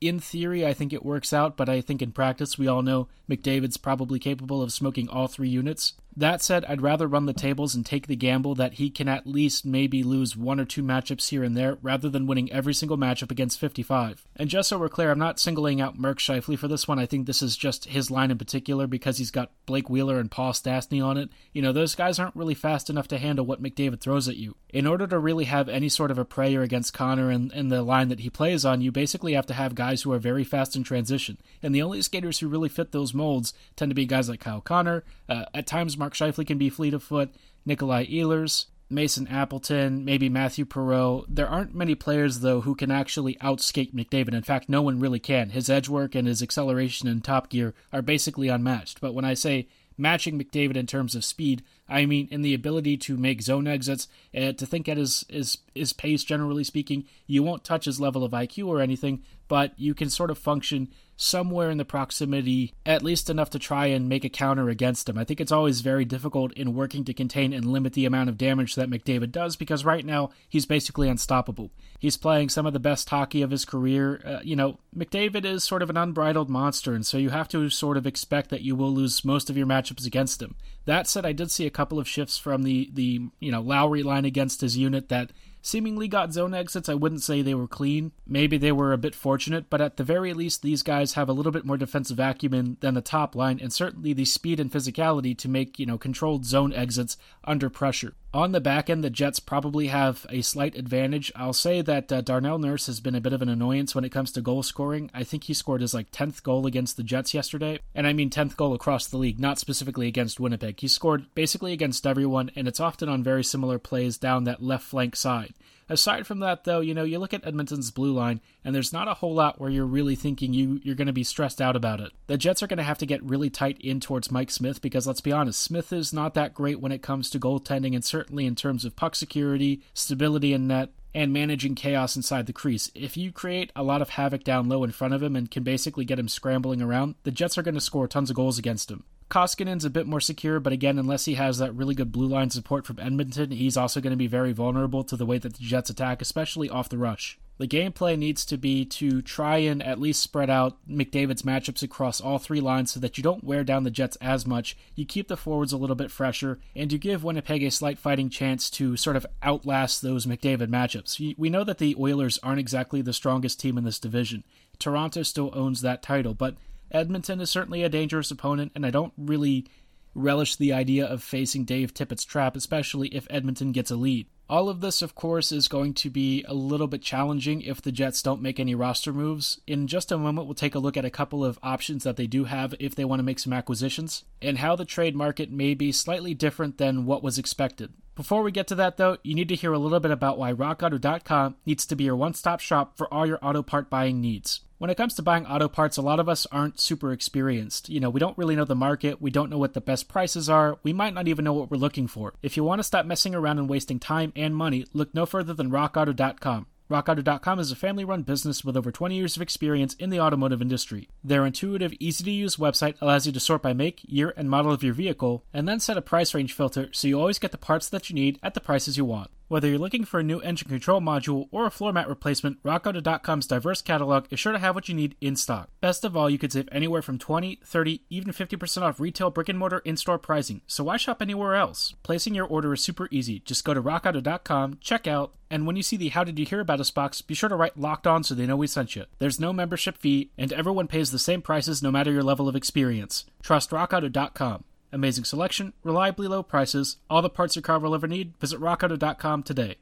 in 0.00 0.18
theory, 0.18 0.66
I 0.66 0.72
think 0.72 0.92
it 0.92 1.04
works 1.04 1.32
out, 1.32 1.56
but 1.56 1.68
I 1.68 1.82
think 1.82 2.00
in 2.00 2.12
practice, 2.12 2.58
we 2.58 2.66
all 2.66 2.80
know 2.80 3.08
McDavid's 3.28 3.76
probably 3.76 4.18
capable 4.18 4.62
of 4.62 4.72
smoking 4.72 5.08
all 5.08 5.28
three 5.28 5.50
units. 5.50 5.92
That 6.20 6.42
said, 6.42 6.66
I'd 6.66 6.82
rather 6.82 7.06
run 7.06 7.24
the 7.24 7.32
tables 7.32 7.74
and 7.74 7.84
take 7.84 8.06
the 8.06 8.14
gamble 8.14 8.54
that 8.56 8.74
he 8.74 8.90
can 8.90 9.08
at 9.08 9.26
least 9.26 9.64
maybe 9.64 10.02
lose 10.02 10.36
one 10.36 10.60
or 10.60 10.66
two 10.66 10.82
matchups 10.82 11.30
here 11.30 11.42
and 11.42 11.56
there 11.56 11.78
rather 11.80 12.10
than 12.10 12.26
winning 12.26 12.52
every 12.52 12.74
single 12.74 12.98
matchup 12.98 13.30
against 13.30 13.58
55. 13.58 14.26
And 14.36 14.50
just 14.50 14.68
so 14.68 14.78
we're 14.78 14.90
clear, 14.90 15.10
I'm 15.10 15.18
not 15.18 15.40
singling 15.40 15.80
out 15.80 15.98
Mark 15.98 16.18
Scheifele 16.18 16.58
for 16.58 16.68
this 16.68 16.86
one. 16.86 16.98
I 16.98 17.06
think 17.06 17.26
this 17.26 17.40
is 17.40 17.56
just 17.56 17.86
his 17.86 18.10
line 18.10 18.30
in 18.30 18.36
particular 18.36 18.86
because 18.86 19.16
he's 19.16 19.30
got 19.30 19.52
Blake 19.64 19.88
Wheeler 19.88 20.18
and 20.18 20.30
Paul 20.30 20.52
Stastny 20.52 21.02
on 21.02 21.16
it. 21.16 21.30
You 21.54 21.62
know, 21.62 21.72
those 21.72 21.94
guys 21.94 22.18
aren't 22.18 22.36
really 22.36 22.54
fast 22.54 22.90
enough 22.90 23.08
to 23.08 23.18
handle 23.18 23.46
what 23.46 23.62
McDavid 23.62 24.02
throws 24.02 24.28
at 24.28 24.36
you. 24.36 24.56
In 24.68 24.86
order 24.86 25.06
to 25.06 25.18
really 25.18 25.46
have 25.46 25.70
any 25.70 25.88
sort 25.88 26.10
of 26.10 26.18
a 26.18 26.26
prayer 26.26 26.60
against 26.60 26.92
Connor 26.92 27.30
and, 27.30 27.50
and 27.52 27.72
the 27.72 27.82
line 27.82 28.08
that 28.08 28.20
he 28.20 28.28
plays 28.28 28.66
on, 28.66 28.82
you 28.82 28.92
basically 28.92 29.32
have 29.32 29.46
to 29.46 29.54
have 29.54 29.74
guys 29.74 30.02
who 30.02 30.12
are 30.12 30.18
very 30.18 30.44
fast 30.44 30.76
in 30.76 30.84
transition. 30.84 31.38
And 31.62 31.74
the 31.74 31.80
only 31.80 32.02
skaters 32.02 32.40
who 32.40 32.48
really 32.48 32.68
fit 32.68 32.92
those 32.92 33.14
molds 33.14 33.54
tend 33.74 33.90
to 33.90 33.94
be 33.94 34.04
guys 34.04 34.28
like 34.28 34.40
Kyle 34.40 34.60
Connor, 34.60 35.02
uh, 35.30 35.46
at 35.54 35.66
times 35.66 35.96
Mark 35.96 36.09
Scheifele 36.14 36.46
can 36.46 36.58
be 36.58 36.70
fleet 36.70 36.94
of 36.94 37.02
foot, 37.02 37.34
Nikolai 37.64 38.06
Ehlers, 38.06 38.66
Mason 38.90 39.28
Appleton, 39.28 40.04
maybe 40.04 40.28
Mathieu 40.28 40.66
Perreault. 40.66 41.24
There 41.28 41.48
aren't 41.48 41.74
many 41.74 41.94
players, 41.94 42.40
though, 42.40 42.62
who 42.62 42.74
can 42.74 42.90
actually 42.90 43.36
outskate 43.36 43.94
McDavid. 43.94 44.34
In 44.34 44.42
fact, 44.42 44.68
no 44.68 44.82
one 44.82 44.98
really 44.98 45.20
can. 45.20 45.50
His 45.50 45.70
edge 45.70 45.88
work 45.88 46.16
and 46.16 46.26
his 46.26 46.42
acceleration 46.42 47.08
in 47.08 47.20
top 47.20 47.48
gear 47.48 47.72
are 47.92 48.02
basically 48.02 48.48
unmatched. 48.48 49.00
But 49.00 49.14
when 49.14 49.24
I 49.24 49.34
say 49.34 49.68
matching 49.96 50.38
McDavid 50.38 50.76
in 50.76 50.86
terms 50.86 51.14
of 51.14 51.24
speed, 51.24 51.62
I 51.88 52.04
mean 52.04 52.26
in 52.32 52.42
the 52.42 52.54
ability 52.54 52.96
to 52.96 53.16
make 53.16 53.42
zone 53.42 53.68
exits, 53.68 54.08
uh, 54.36 54.52
to 54.52 54.66
think 54.66 54.88
at 54.88 54.96
his, 54.96 55.24
his, 55.28 55.58
his 55.72 55.92
pace, 55.92 56.24
generally 56.24 56.64
speaking. 56.64 57.04
You 57.28 57.44
won't 57.44 57.62
touch 57.62 57.84
his 57.84 58.00
level 58.00 58.24
of 58.24 58.32
IQ 58.32 58.66
or 58.66 58.80
anything, 58.80 59.22
but 59.46 59.78
you 59.78 59.94
can 59.94 60.10
sort 60.10 60.30
of 60.30 60.38
function 60.38 60.88
somewhere 61.22 61.68
in 61.68 61.76
the 61.76 61.84
proximity, 61.84 62.72
at 62.86 63.02
least 63.02 63.28
enough 63.28 63.50
to 63.50 63.58
try 63.58 63.84
and 63.86 64.08
make 64.08 64.24
a 64.24 64.28
counter 64.30 64.70
against 64.70 65.06
him. 65.06 65.18
I 65.18 65.24
think 65.24 65.38
it's 65.38 65.52
always 65.52 65.82
very 65.82 66.06
difficult 66.06 66.50
in 66.54 66.74
working 66.74 67.04
to 67.04 67.12
contain 67.12 67.52
and 67.52 67.66
limit 67.66 67.92
the 67.92 68.06
amount 68.06 68.30
of 68.30 68.38
damage 68.38 68.74
that 68.74 68.88
McDavid 68.88 69.30
does 69.30 69.54
because 69.54 69.84
right 69.84 70.04
now 70.04 70.30
he's 70.48 70.64
basically 70.64 71.10
unstoppable. 71.10 71.72
He's 71.98 72.16
playing 72.16 72.48
some 72.48 72.64
of 72.64 72.72
the 72.72 72.80
best 72.80 73.10
hockey 73.10 73.42
of 73.42 73.50
his 73.50 73.66
career. 73.66 74.22
Uh, 74.24 74.40
you 74.42 74.56
know, 74.56 74.78
McDavid 74.96 75.44
is 75.44 75.62
sort 75.62 75.82
of 75.82 75.90
an 75.90 75.98
unbridled 75.98 76.48
monster, 76.48 76.94
and 76.94 77.04
so 77.04 77.18
you 77.18 77.28
have 77.28 77.48
to 77.48 77.68
sort 77.68 77.98
of 77.98 78.06
expect 78.06 78.48
that 78.48 78.62
you 78.62 78.74
will 78.74 78.90
lose 78.90 79.22
most 79.22 79.50
of 79.50 79.58
your 79.58 79.66
matchups 79.66 80.06
against 80.06 80.40
him. 80.40 80.54
That 80.86 81.06
said, 81.06 81.26
I 81.26 81.32
did 81.32 81.50
see 81.50 81.66
a 81.66 81.70
couple 81.70 81.98
of 81.98 82.08
shifts 82.08 82.38
from 82.38 82.62
the 82.62 82.90
the 82.94 83.28
you 83.40 83.52
know 83.52 83.60
Lowry 83.60 84.02
line 84.02 84.24
against 84.24 84.62
his 84.62 84.78
unit 84.78 85.10
that 85.10 85.32
seemingly 85.62 86.08
got 86.08 86.32
zone 86.32 86.54
exits. 86.54 86.88
I 86.88 86.94
wouldn't 86.94 87.22
say 87.22 87.42
they 87.42 87.54
were 87.54 87.68
clean. 87.68 88.12
Maybe 88.26 88.58
they 88.58 88.72
were 88.72 88.92
a 88.92 88.98
bit 88.98 89.14
fortunate, 89.14 89.70
but 89.70 89.80
at 89.80 89.96
the 89.96 90.04
very 90.04 90.32
least, 90.32 90.62
these 90.62 90.82
guys 90.82 91.14
have 91.14 91.28
a 91.28 91.32
little 91.32 91.52
bit 91.52 91.64
more 91.64 91.76
defensive 91.76 92.18
acumen 92.18 92.76
than 92.80 92.94
the 92.94 93.00
top 93.00 93.34
line, 93.34 93.58
and 93.60 93.72
certainly 93.72 94.12
the 94.12 94.24
speed 94.24 94.60
and 94.60 94.70
physicality 94.70 95.36
to 95.38 95.48
make, 95.48 95.78
you 95.78 95.86
know, 95.86 95.98
controlled 95.98 96.44
zone 96.44 96.72
exits 96.72 97.16
under 97.44 97.68
pressure. 97.68 98.14
On 98.32 98.52
the 98.52 98.60
back 98.60 98.88
end, 98.88 99.02
the 99.02 99.10
Jets 99.10 99.40
probably 99.40 99.88
have 99.88 100.24
a 100.30 100.42
slight 100.42 100.76
advantage. 100.76 101.32
I'll 101.34 101.52
say 101.52 101.82
that 101.82 102.12
uh, 102.12 102.20
Darnell 102.20 102.60
Nurse 102.60 102.86
has 102.86 103.00
been 103.00 103.16
a 103.16 103.20
bit 103.20 103.32
of 103.32 103.42
an 103.42 103.48
annoyance 103.48 103.92
when 103.92 104.04
it 104.04 104.12
comes 104.12 104.30
to 104.32 104.40
goal 104.40 104.62
scoring. 104.62 105.10
I 105.12 105.24
think 105.24 105.44
he 105.44 105.54
scored 105.54 105.80
his 105.80 105.94
like 105.94 106.12
10th 106.12 106.44
goal 106.44 106.64
against 106.64 106.96
the 106.96 107.02
Jets 107.02 107.34
yesterday, 107.34 107.80
and 107.92 108.06
I 108.06 108.12
mean 108.12 108.30
10th 108.30 108.56
goal 108.56 108.72
across 108.72 109.08
the 109.08 109.16
league, 109.16 109.40
not 109.40 109.58
specifically 109.58 110.06
against 110.06 110.38
Winnipeg. 110.38 110.78
He 110.78 110.86
scored 110.86 111.26
basically 111.34 111.72
against 111.72 112.06
everyone, 112.06 112.52
and 112.54 112.68
it's 112.68 112.78
often 112.78 113.08
on 113.08 113.24
very 113.24 113.42
similar 113.42 113.80
plays 113.80 114.16
down 114.16 114.44
that 114.44 114.62
left 114.62 114.84
flank 114.84 115.16
side. 115.16 115.54
Aside 115.90 116.24
from 116.24 116.38
that, 116.38 116.62
though, 116.62 116.78
you 116.78 116.94
know, 116.94 117.02
you 117.02 117.18
look 117.18 117.34
at 117.34 117.44
Edmonton's 117.44 117.90
blue 117.90 118.12
line, 118.12 118.40
and 118.64 118.72
there's 118.72 118.92
not 118.92 119.08
a 119.08 119.14
whole 119.14 119.34
lot 119.34 119.60
where 119.60 119.70
you're 119.70 119.84
really 119.84 120.14
thinking 120.14 120.54
you 120.54 120.80
you're 120.84 120.94
going 120.94 121.08
to 121.08 121.12
be 121.12 121.24
stressed 121.24 121.60
out 121.60 121.74
about 121.74 122.00
it. 122.00 122.12
The 122.28 122.38
Jets 122.38 122.62
are 122.62 122.68
going 122.68 122.78
to 122.78 122.84
have 122.84 122.98
to 122.98 123.06
get 123.06 123.22
really 123.24 123.50
tight 123.50 123.76
in 123.80 123.98
towards 123.98 124.30
Mike 124.30 124.52
Smith 124.52 124.80
because 124.80 125.08
let's 125.08 125.20
be 125.20 125.32
honest, 125.32 125.60
Smith 125.60 125.92
is 125.92 126.12
not 126.12 126.34
that 126.34 126.54
great 126.54 126.80
when 126.80 126.92
it 126.92 127.02
comes 127.02 127.28
to 127.30 127.40
goaltending, 127.40 127.96
and 127.96 128.04
certainly 128.04 128.46
in 128.46 128.54
terms 128.54 128.84
of 128.84 128.94
puck 128.94 129.16
security, 129.16 129.82
stability 129.92 130.52
in 130.52 130.68
net, 130.68 130.90
and 131.12 131.32
managing 131.32 131.74
chaos 131.74 132.14
inside 132.14 132.46
the 132.46 132.52
crease. 132.52 132.92
If 132.94 133.16
you 133.16 133.32
create 133.32 133.72
a 133.74 133.82
lot 133.82 134.00
of 134.00 134.10
havoc 134.10 134.44
down 134.44 134.68
low 134.68 134.84
in 134.84 134.92
front 134.92 135.12
of 135.12 135.22
him 135.22 135.34
and 135.34 135.50
can 135.50 135.64
basically 135.64 136.04
get 136.04 136.20
him 136.20 136.28
scrambling 136.28 136.80
around, 136.80 137.16
the 137.24 137.32
Jets 137.32 137.58
are 137.58 137.62
going 137.62 137.74
to 137.74 137.80
score 137.80 138.06
tons 138.06 138.30
of 138.30 138.36
goals 138.36 138.60
against 138.60 138.92
him. 138.92 139.02
Koskinen's 139.30 139.84
a 139.84 139.90
bit 139.90 140.06
more 140.08 140.20
secure, 140.20 140.58
but 140.58 140.72
again, 140.72 140.98
unless 140.98 141.24
he 141.24 141.34
has 141.34 141.58
that 141.58 141.74
really 141.74 141.94
good 141.94 142.10
blue 142.10 142.26
line 142.26 142.50
support 142.50 142.84
from 142.84 142.98
Edmonton, 142.98 143.52
he's 143.52 143.76
also 143.76 144.00
going 144.00 144.10
to 144.10 144.16
be 144.16 144.26
very 144.26 144.52
vulnerable 144.52 145.04
to 145.04 145.16
the 145.16 145.24
way 145.24 145.38
that 145.38 145.54
the 145.54 145.64
Jets 145.64 145.88
attack, 145.88 146.20
especially 146.20 146.68
off 146.68 146.88
the 146.88 146.98
rush. 146.98 147.38
The 147.58 147.68
gameplay 147.68 148.18
needs 148.18 148.46
to 148.46 148.56
be 148.56 148.86
to 148.86 149.20
try 149.20 149.58
and 149.58 149.82
at 149.82 150.00
least 150.00 150.22
spread 150.22 150.48
out 150.48 150.78
McDavid's 150.88 151.42
matchups 151.42 151.82
across 151.82 152.18
all 152.18 152.38
three 152.38 152.60
lines 152.60 152.90
so 152.90 153.00
that 153.00 153.18
you 153.18 153.22
don't 153.22 153.44
wear 153.44 153.64
down 153.64 153.84
the 153.84 153.90
Jets 153.90 154.16
as 154.16 154.46
much, 154.46 154.76
you 154.94 155.04
keep 155.04 155.28
the 155.28 155.36
forwards 155.36 155.72
a 155.72 155.76
little 155.76 155.94
bit 155.94 156.10
fresher, 156.10 156.58
and 156.74 156.90
you 156.90 156.98
give 156.98 157.22
Winnipeg 157.22 157.62
a 157.62 157.70
slight 157.70 157.98
fighting 157.98 158.30
chance 158.30 158.70
to 158.70 158.96
sort 158.96 159.14
of 159.14 159.26
outlast 159.42 160.00
those 160.00 160.24
McDavid 160.24 160.68
matchups. 160.68 161.36
We 161.38 161.50
know 161.50 161.62
that 161.64 161.76
the 161.76 161.94
Oilers 161.98 162.38
aren't 162.42 162.60
exactly 162.60 163.02
the 163.02 163.12
strongest 163.12 163.60
team 163.60 163.76
in 163.76 163.84
this 163.84 163.98
division. 163.98 164.42
Toronto 164.78 165.22
still 165.22 165.50
owns 165.52 165.82
that 165.82 166.02
title, 166.02 166.32
but 166.32 166.56
Edmonton 166.90 167.40
is 167.40 167.50
certainly 167.50 167.82
a 167.82 167.88
dangerous 167.88 168.30
opponent, 168.30 168.72
and 168.74 168.84
I 168.84 168.90
don't 168.90 169.12
really 169.16 169.66
relish 170.14 170.56
the 170.56 170.72
idea 170.72 171.06
of 171.06 171.22
facing 171.22 171.64
Dave 171.64 171.94
Tippett's 171.94 172.24
trap, 172.24 172.56
especially 172.56 173.08
if 173.08 173.26
Edmonton 173.30 173.72
gets 173.72 173.90
a 173.90 173.96
lead. 173.96 174.26
All 174.48 174.68
of 174.68 174.80
this, 174.80 175.00
of 175.00 175.14
course, 175.14 175.52
is 175.52 175.68
going 175.68 175.94
to 175.94 176.10
be 176.10 176.44
a 176.48 176.54
little 176.54 176.88
bit 176.88 177.02
challenging 177.02 177.62
if 177.62 177.80
the 177.80 177.92
Jets 177.92 178.20
don't 178.20 178.42
make 178.42 178.58
any 178.58 178.74
roster 178.74 179.12
moves. 179.12 179.60
In 179.68 179.86
just 179.86 180.10
a 180.10 180.18
moment, 180.18 180.48
we'll 180.48 180.54
take 180.54 180.74
a 180.74 180.80
look 180.80 180.96
at 180.96 181.04
a 181.04 181.10
couple 181.10 181.44
of 181.44 181.60
options 181.62 182.02
that 182.02 182.16
they 182.16 182.26
do 182.26 182.44
have 182.44 182.74
if 182.80 182.96
they 182.96 183.04
want 183.04 183.20
to 183.20 183.24
make 183.24 183.38
some 183.38 183.52
acquisitions, 183.52 184.24
and 184.42 184.58
how 184.58 184.74
the 184.74 184.84
trade 184.84 185.14
market 185.14 185.52
may 185.52 185.74
be 185.74 185.92
slightly 185.92 186.34
different 186.34 186.78
than 186.78 187.06
what 187.06 187.22
was 187.22 187.38
expected. 187.38 187.92
Before 188.16 188.42
we 188.42 188.50
get 188.50 188.66
to 188.66 188.74
that, 188.74 188.96
though, 188.96 189.18
you 189.22 189.36
need 189.36 189.48
to 189.50 189.54
hear 189.54 189.72
a 189.72 189.78
little 189.78 190.00
bit 190.00 190.10
about 190.10 190.36
why 190.36 190.52
RockAuto.com 190.52 191.54
needs 191.64 191.86
to 191.86 191.94
be 191.94 192.04
your 192.04 192.16
one 192.16 192.34
stop 192.34 192.58
shop 192.58 192.98
for 192.98 193.12
all 193.14 193.28
your 193.28 193.38
auto 193.40 193.62
part 193.62 193.88
buying 193.88 194.20
needs 194.20 194.62
when 194.80 194.88
it 194.88 194.96
comes 194.96 195.12
to 195.12 195.22
buying 195.22 195.44
auto 195.44 195.68
parts, 195.68 195.98
a 195.98 196.02
lot 196.02 196.20
of 196.20 196.26
us 196.26 196.46
aren't 196.50 196.80
super 196.80 197.12
experienced. 197.12 197.90
You 197.90 198.00
know, 198.00 198.08
we 198.08 198.18
don't 198.18 198.38
really 198.38 198.56
know 198.56 198.64
the 198.64 198.74
market, 198.74 199.20
we 199.20 199.30
don't 199.30 199.50
know 199.50 199.58
what 199.58 199.74
the 199.74 199.80
best 199.82 200.08
prices 200.08 200.48
are, 200.48 200.78
we 200.82 200.94
might 200.94 201.12
not 201.12 201.28
even 201.28 201.44
know 201.44 201.52
what 201.52 201.70
we're 201.70 201.76
looking 201.76 202.06
for. 202.06 202.32
If 202.42 202.56
you 202.56 202.64
want 202.64 202.78
to 202.78 202.84
stop 202.84 203.04
messing 203.04 203.34
around 203.34 203.58
and 203.58 203.68
wasting 203.68 203.98
time 203.98 204.32
and 204.34 204.56
money, 204.56 204.86
look 204.94 205.14
no 205.14 205.26
further 205.26 205.52
than 205.52 205.70
rockauto.com. 205.70 206.66
RockAuto.com 206.90 207.58
is 207.58 207.70
a 207.70 207.76
family 207.76 208.06
run 208.06 208.22
business 208.22 208.64
with 208.64 208.74
over 208.74 208.90
20 208.90 209.14
years 209.14 209.36
of 209.36 209.42
experience 209.42 209.92
in 209.96 210.08
the 210.08 210.20
automotive 210.20 210.62
industry. 210.62 211.10
Their 211.22 211.44
intuitive, 211.44 211.92
easy 212.00 212.24
to 212.24 212.30
use 212.30 212.56
website 212.56 212.94
allows 213.02 213.26
you 213.26 213.32
to 213.32 213.38
sort 213.38 213.60
by 213.60 213.74
make, 213.74 214.00
year, 214.08 214.32
and 214.34 214.48
model 214.48 214.72
of 214.72 214.82
your 214.82 214.94
vehicle, 214.94 215.44
and 215.52 215.68
then 215.68 215.78
set 215.78 215.98
a 215.98 216.02
price 216.02 216.32
range 216.32 216.54
filter 216.54 216.88
so 216.92 217.06
you 217.06 217.20
always 217.20 217.38
get 217.38 217.52
the 217.52 217.58
parts 217.58 217.90
that 217.90 218.08
you 218.08 218.14
need 218.14 218.38
at 218.42 218.54
the 218.54 218.60
prices 218.62 218.96
you 218.96 219.04
want. 219.04 219.30
Whether 219.50 219.66
you're 219.66 219.80
looking 219.80 220.04
for 220.04 220.20
a 220.20 220.22
new 220.22 220.38
engine 220.42 220.68
control 220.68 221.00
module 221.00 221.48
or 221.50 221.66
a 221.66 221.72
floor 221.72 221.92
mat 221.92 222.08
replacement, 222.08 222.62
RockAuto.com's 222.62 223.48
diverse 223.48 223.82
catalog 223.82 224.26
is 224.30 224.38
sure 224.38 224.52
to 224.52 224.60
have 224.60 224.76
what 224.76 224.88
you 224.88 224.94
need 224.94 225.16
in 225.20 225.34
stock. 225.34 225.70
Best 225.80 226.04
of 226.04 226.16
all, 226.16 226.30
you 226.30 226.38
could 226.38 226.52
save 226.52 226.68
anywhere 226.70 227.02
from 227.02 227.18
20, 227.18 227.58
30, 227.64 228.04
even 228.10 228.32
50% 228.32 228.82
off 228.82 229.00
retail 229.00 229.28
brick 229.28 229.48
and 229.48 229.58
mortar 229.58 229.80
in 229.80 229.96
store 229.96 230.18
pricing, 230.18 230.60
so 230.68 230.84
why 230.84 230.96
shop 230.96 231.20
anywhere 231.20 231.56
else? 231.56 231.94
Placing 232.04 232.32
your 232.32 232.46
order 232.46 232.72
is 232.72 232.80
super 232.80 233.08
easy. 233.10 233.40
Just 233.40 233.64
go 233.64 233.74
to 233.74 233.82
RockAuto.com, 233.82 234.78
check 234.80 235.08
out, 235.08 235.34
and 235.50 235.66
when 235.66 235.74
you 235.74 235.82
see 235.82 235.96
the 235.96 236.10
How 236.10 236.22
Did 236.22 236.38
You 236.38 236.46
Hear 236.46 236.60
About 236.60 236.78
Us 236.78 236.92
box, 236.92 237.20
be 237.20 237.34
sure 237.34 237.48
to 237.48 237.56
write 237.56 237.76
Locked 237.76 238.06
On 238.06 238.22
so 238.22 238.36
they 238.36 238.46
know 238.46 238.54
we 238.54 238.68
sent 238.68 238.94
you. 238.94 239.06
There's 239.18 239.40
no 239.40 239.52
membership 239.52 239.98
fee, 239.98 240.30
and 240.38 240.52
everyone 240.52 240.86
pays 240.86 241.10
the 241.10 241.18
same 241.18 241.42
prices 241.42 241.82
no 241.82 241.90
matter 241.90 242.12
your 242.12 242.22
level 242.22 242.48
of 242.48 242.54
experience. 242.54 243.24
Trust 243.42 243.70
RockAuto.com. 243.70 244.62
Amazing 244.92 245.24
selection, 245.24 245.72
reliably 245.84 246.26
low 246.26 246.42
prices, 246.42 246.96
all 247.08 247.22
the 247.22 247.30
parts 247.30 247.54
your 247.54 247.62
car 247.62 247.78
will 247.78 247.94
ever 247.94 248.08
need. 248.08 248.34
Visit 248.40 248.60
rockauto.com 248.60 249.42
today. 249.42 249.76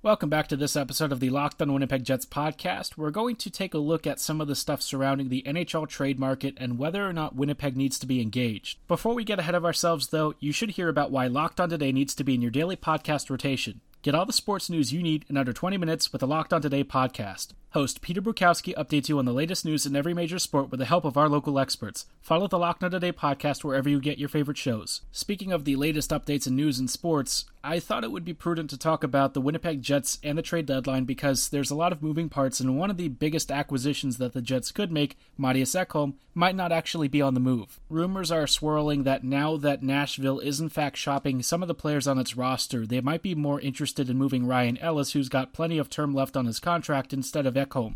Welcome 0.00 0.30
back 0.30 0.46
to 0.48 0.56
this 0.56 0.76
episode 0.76 1.10
of 1.10 1.18
the 1.18 1.28
Locked 1.28 1.60
on 1.60 1.72
Winnipeg 1.72 2.04
Jets 2.04 2.24
podcast. 2.24 2.96
We're 2.96 3.10
going 3.10 3.34
to 3.34 3.50
take 3.50 3.74
a 3.74 3.78
look 3.78 4.06
at 4.06 4.20
some 4.20 4.40
of 4.40 4.46
the 4.46 4.54
stuff 4.54 4.80
surrounding 4.80 5.28
the 5.28 5.42
NHL 5.44 5.88
trade 5.88 6.20
market 6.20 6.54
and 6.56 6.78
whether 6.78 7.04
or 7.04 7.12
not 7.12 7.34
Winnipeg 7.34 7.76
needs 7.76 7.98
to 7.98 8.06
be 8.06 8.22
engaged. 8.22 8.78
Before 8.86 9.12
we 9.12 9.24
get 9.24 9.40
ahead 9.40 9.56
of 9.56 9.64
ourselves, 9.64 10.08
though, 10.08 10.34
you 10.38 10.52
should 10.52 10.70
hear 10.70 10.88
about 10.88 11.10
why 11.10 11.26
Locked 11.26 11.60
on 11.60 11.68
Today 11.68 11.90
needs 11.90 12.14
to 12.14 12.22
be 12.22 12.34
in 12.34 12.42
your 12.42 12.52
daily 12.52 12.76
podcast 12.76 13.28
rotation. 13.28 13.80
Get 14.02 14.14
all 14.14 14.24
the 14.24 14.32
sports 14.32 14.70
news 14.70 14.92
you 14.92 15.02
need 15.02 15.24
in 15.28 15.36
under 15.36 15.52
20 15.52 15.76
minutes 15.76 16.12
with 16.12 16.20
the 16.20 16.28
Locked 16.28 16.52
On 16.52 16.62
Today 16.62 16.84
podcast. 16.84 17.48
Host 17.72 18.00
Peter 18.00 18.22
Bukowski 18.22 18.74
updates 18.76 19.10
you 19.10 19.18
on 19.18 19.26
the 19.26 19.32
latest 19.32 19.62
news 19.66 19.84
in 19.84 19.94
every 19.94 20.14
major 20.14 20.38
sport 20.38 20.70
with 20.70 20.80
the 20.80 20.86
help 20.86 21.04
of 21.04 21.18
our 21.18 21.28
local 21.28 21.58
experts. 21.58 22.06
Follow 22.22 22.48
the 22.48 22.58
Locked 22.58 22.82
On 22.82 22.90
Today 22.90 23.12
podcast 23.12 23.62
wherever 23.62 23.90
you 23.90 24.00
get 24.00 24.16
your 24.16 24.30
favorite 24.30 24.56
shows. 24.56 25.02
Speaking 25.12 25.52
of 25.52 25.66
the 25.66 25.76
latest 25.76 26.10
updates 26.10 26.46
in 26.46 26.56
news 26.56 26.78
and 26.78 26.88
sports, 26.88 27.44
I 27.62 27.78
thought 27.78 28.04
it 28.04 28.12
would 28.12 28.24
be 28.24 28.32
prudent 28.32 28.70
to 28.70 28.78
talk 28.78 29.04
about 29.04 29.34
the 29.34 29.42
Winnipeg 29.42 29.82
Jets 29.82 30.18
and 30.22 30.38
the 30.38 30.42
trade 30.42 30.64
deadline 30.64 31.04
because 31.04 31.50
there's 31.50 31.70
a 31.70 31.74
lot 31.74 31.92
of 31.92 32.02
moving 32.02 32.30
parts, 32.30 32.60
and 32.60 32.78
one 32.78 32.90
of 32.90 32.96
the 32.96 33.08
biggest 33.08 33.50
acquisitions 33.50 34.16
that 34.16 34.32
the 34.32 34.40
Jets 34.40 34.72
could 34.72 34.90
make, 34.90 35.18
Mattias 35.38 35.76
Ekholm, 35.78 36.14
might 36.34 36.54
not 36.54 36.72
actually 36.72 37.08
be 37.08 37.20
on 37.20 37.34
the 37.34 37.40
move. 37.40 37.80
Rumors 37.90 38.30
are 38.30 38.46
swirling 38.46 39.02
that 39.02 39.24
now 39.24 39.56
that 39.56 39.82
Nashville 39.82 40.38
is 40.38 40.60
in 40.60 40.68
fact 40.68 40.96
shopping 40.96 41.42
some 41.42 41.62
of 41.62 41.68
the 41.68 41.74
players 41.74 42.06
on 42.06 42.18
its 42.18 42.36
roster, 42.36 42.86
they 42.86 43.00
might 43.00 43.22
be 43.22 43.34
more 43.34 43.60
interested 43.60 44.08
in 44.08 44.16
moving 44.16 44.46
Ryan 44.46 44.78
Ellis, 44.78 45.12
who's 45.12 45.28
got 45.28 45.52
plenty 45.52 45.76
of 45.76 45.90
term 45.90 46.14
left 46.14 46.36
on 46.36 46.46
his 46.46 46.60
contract, 46.60 47.12
instead 47.12 47.44
of 47.44 47.56
Ekholm. 47.58 47.94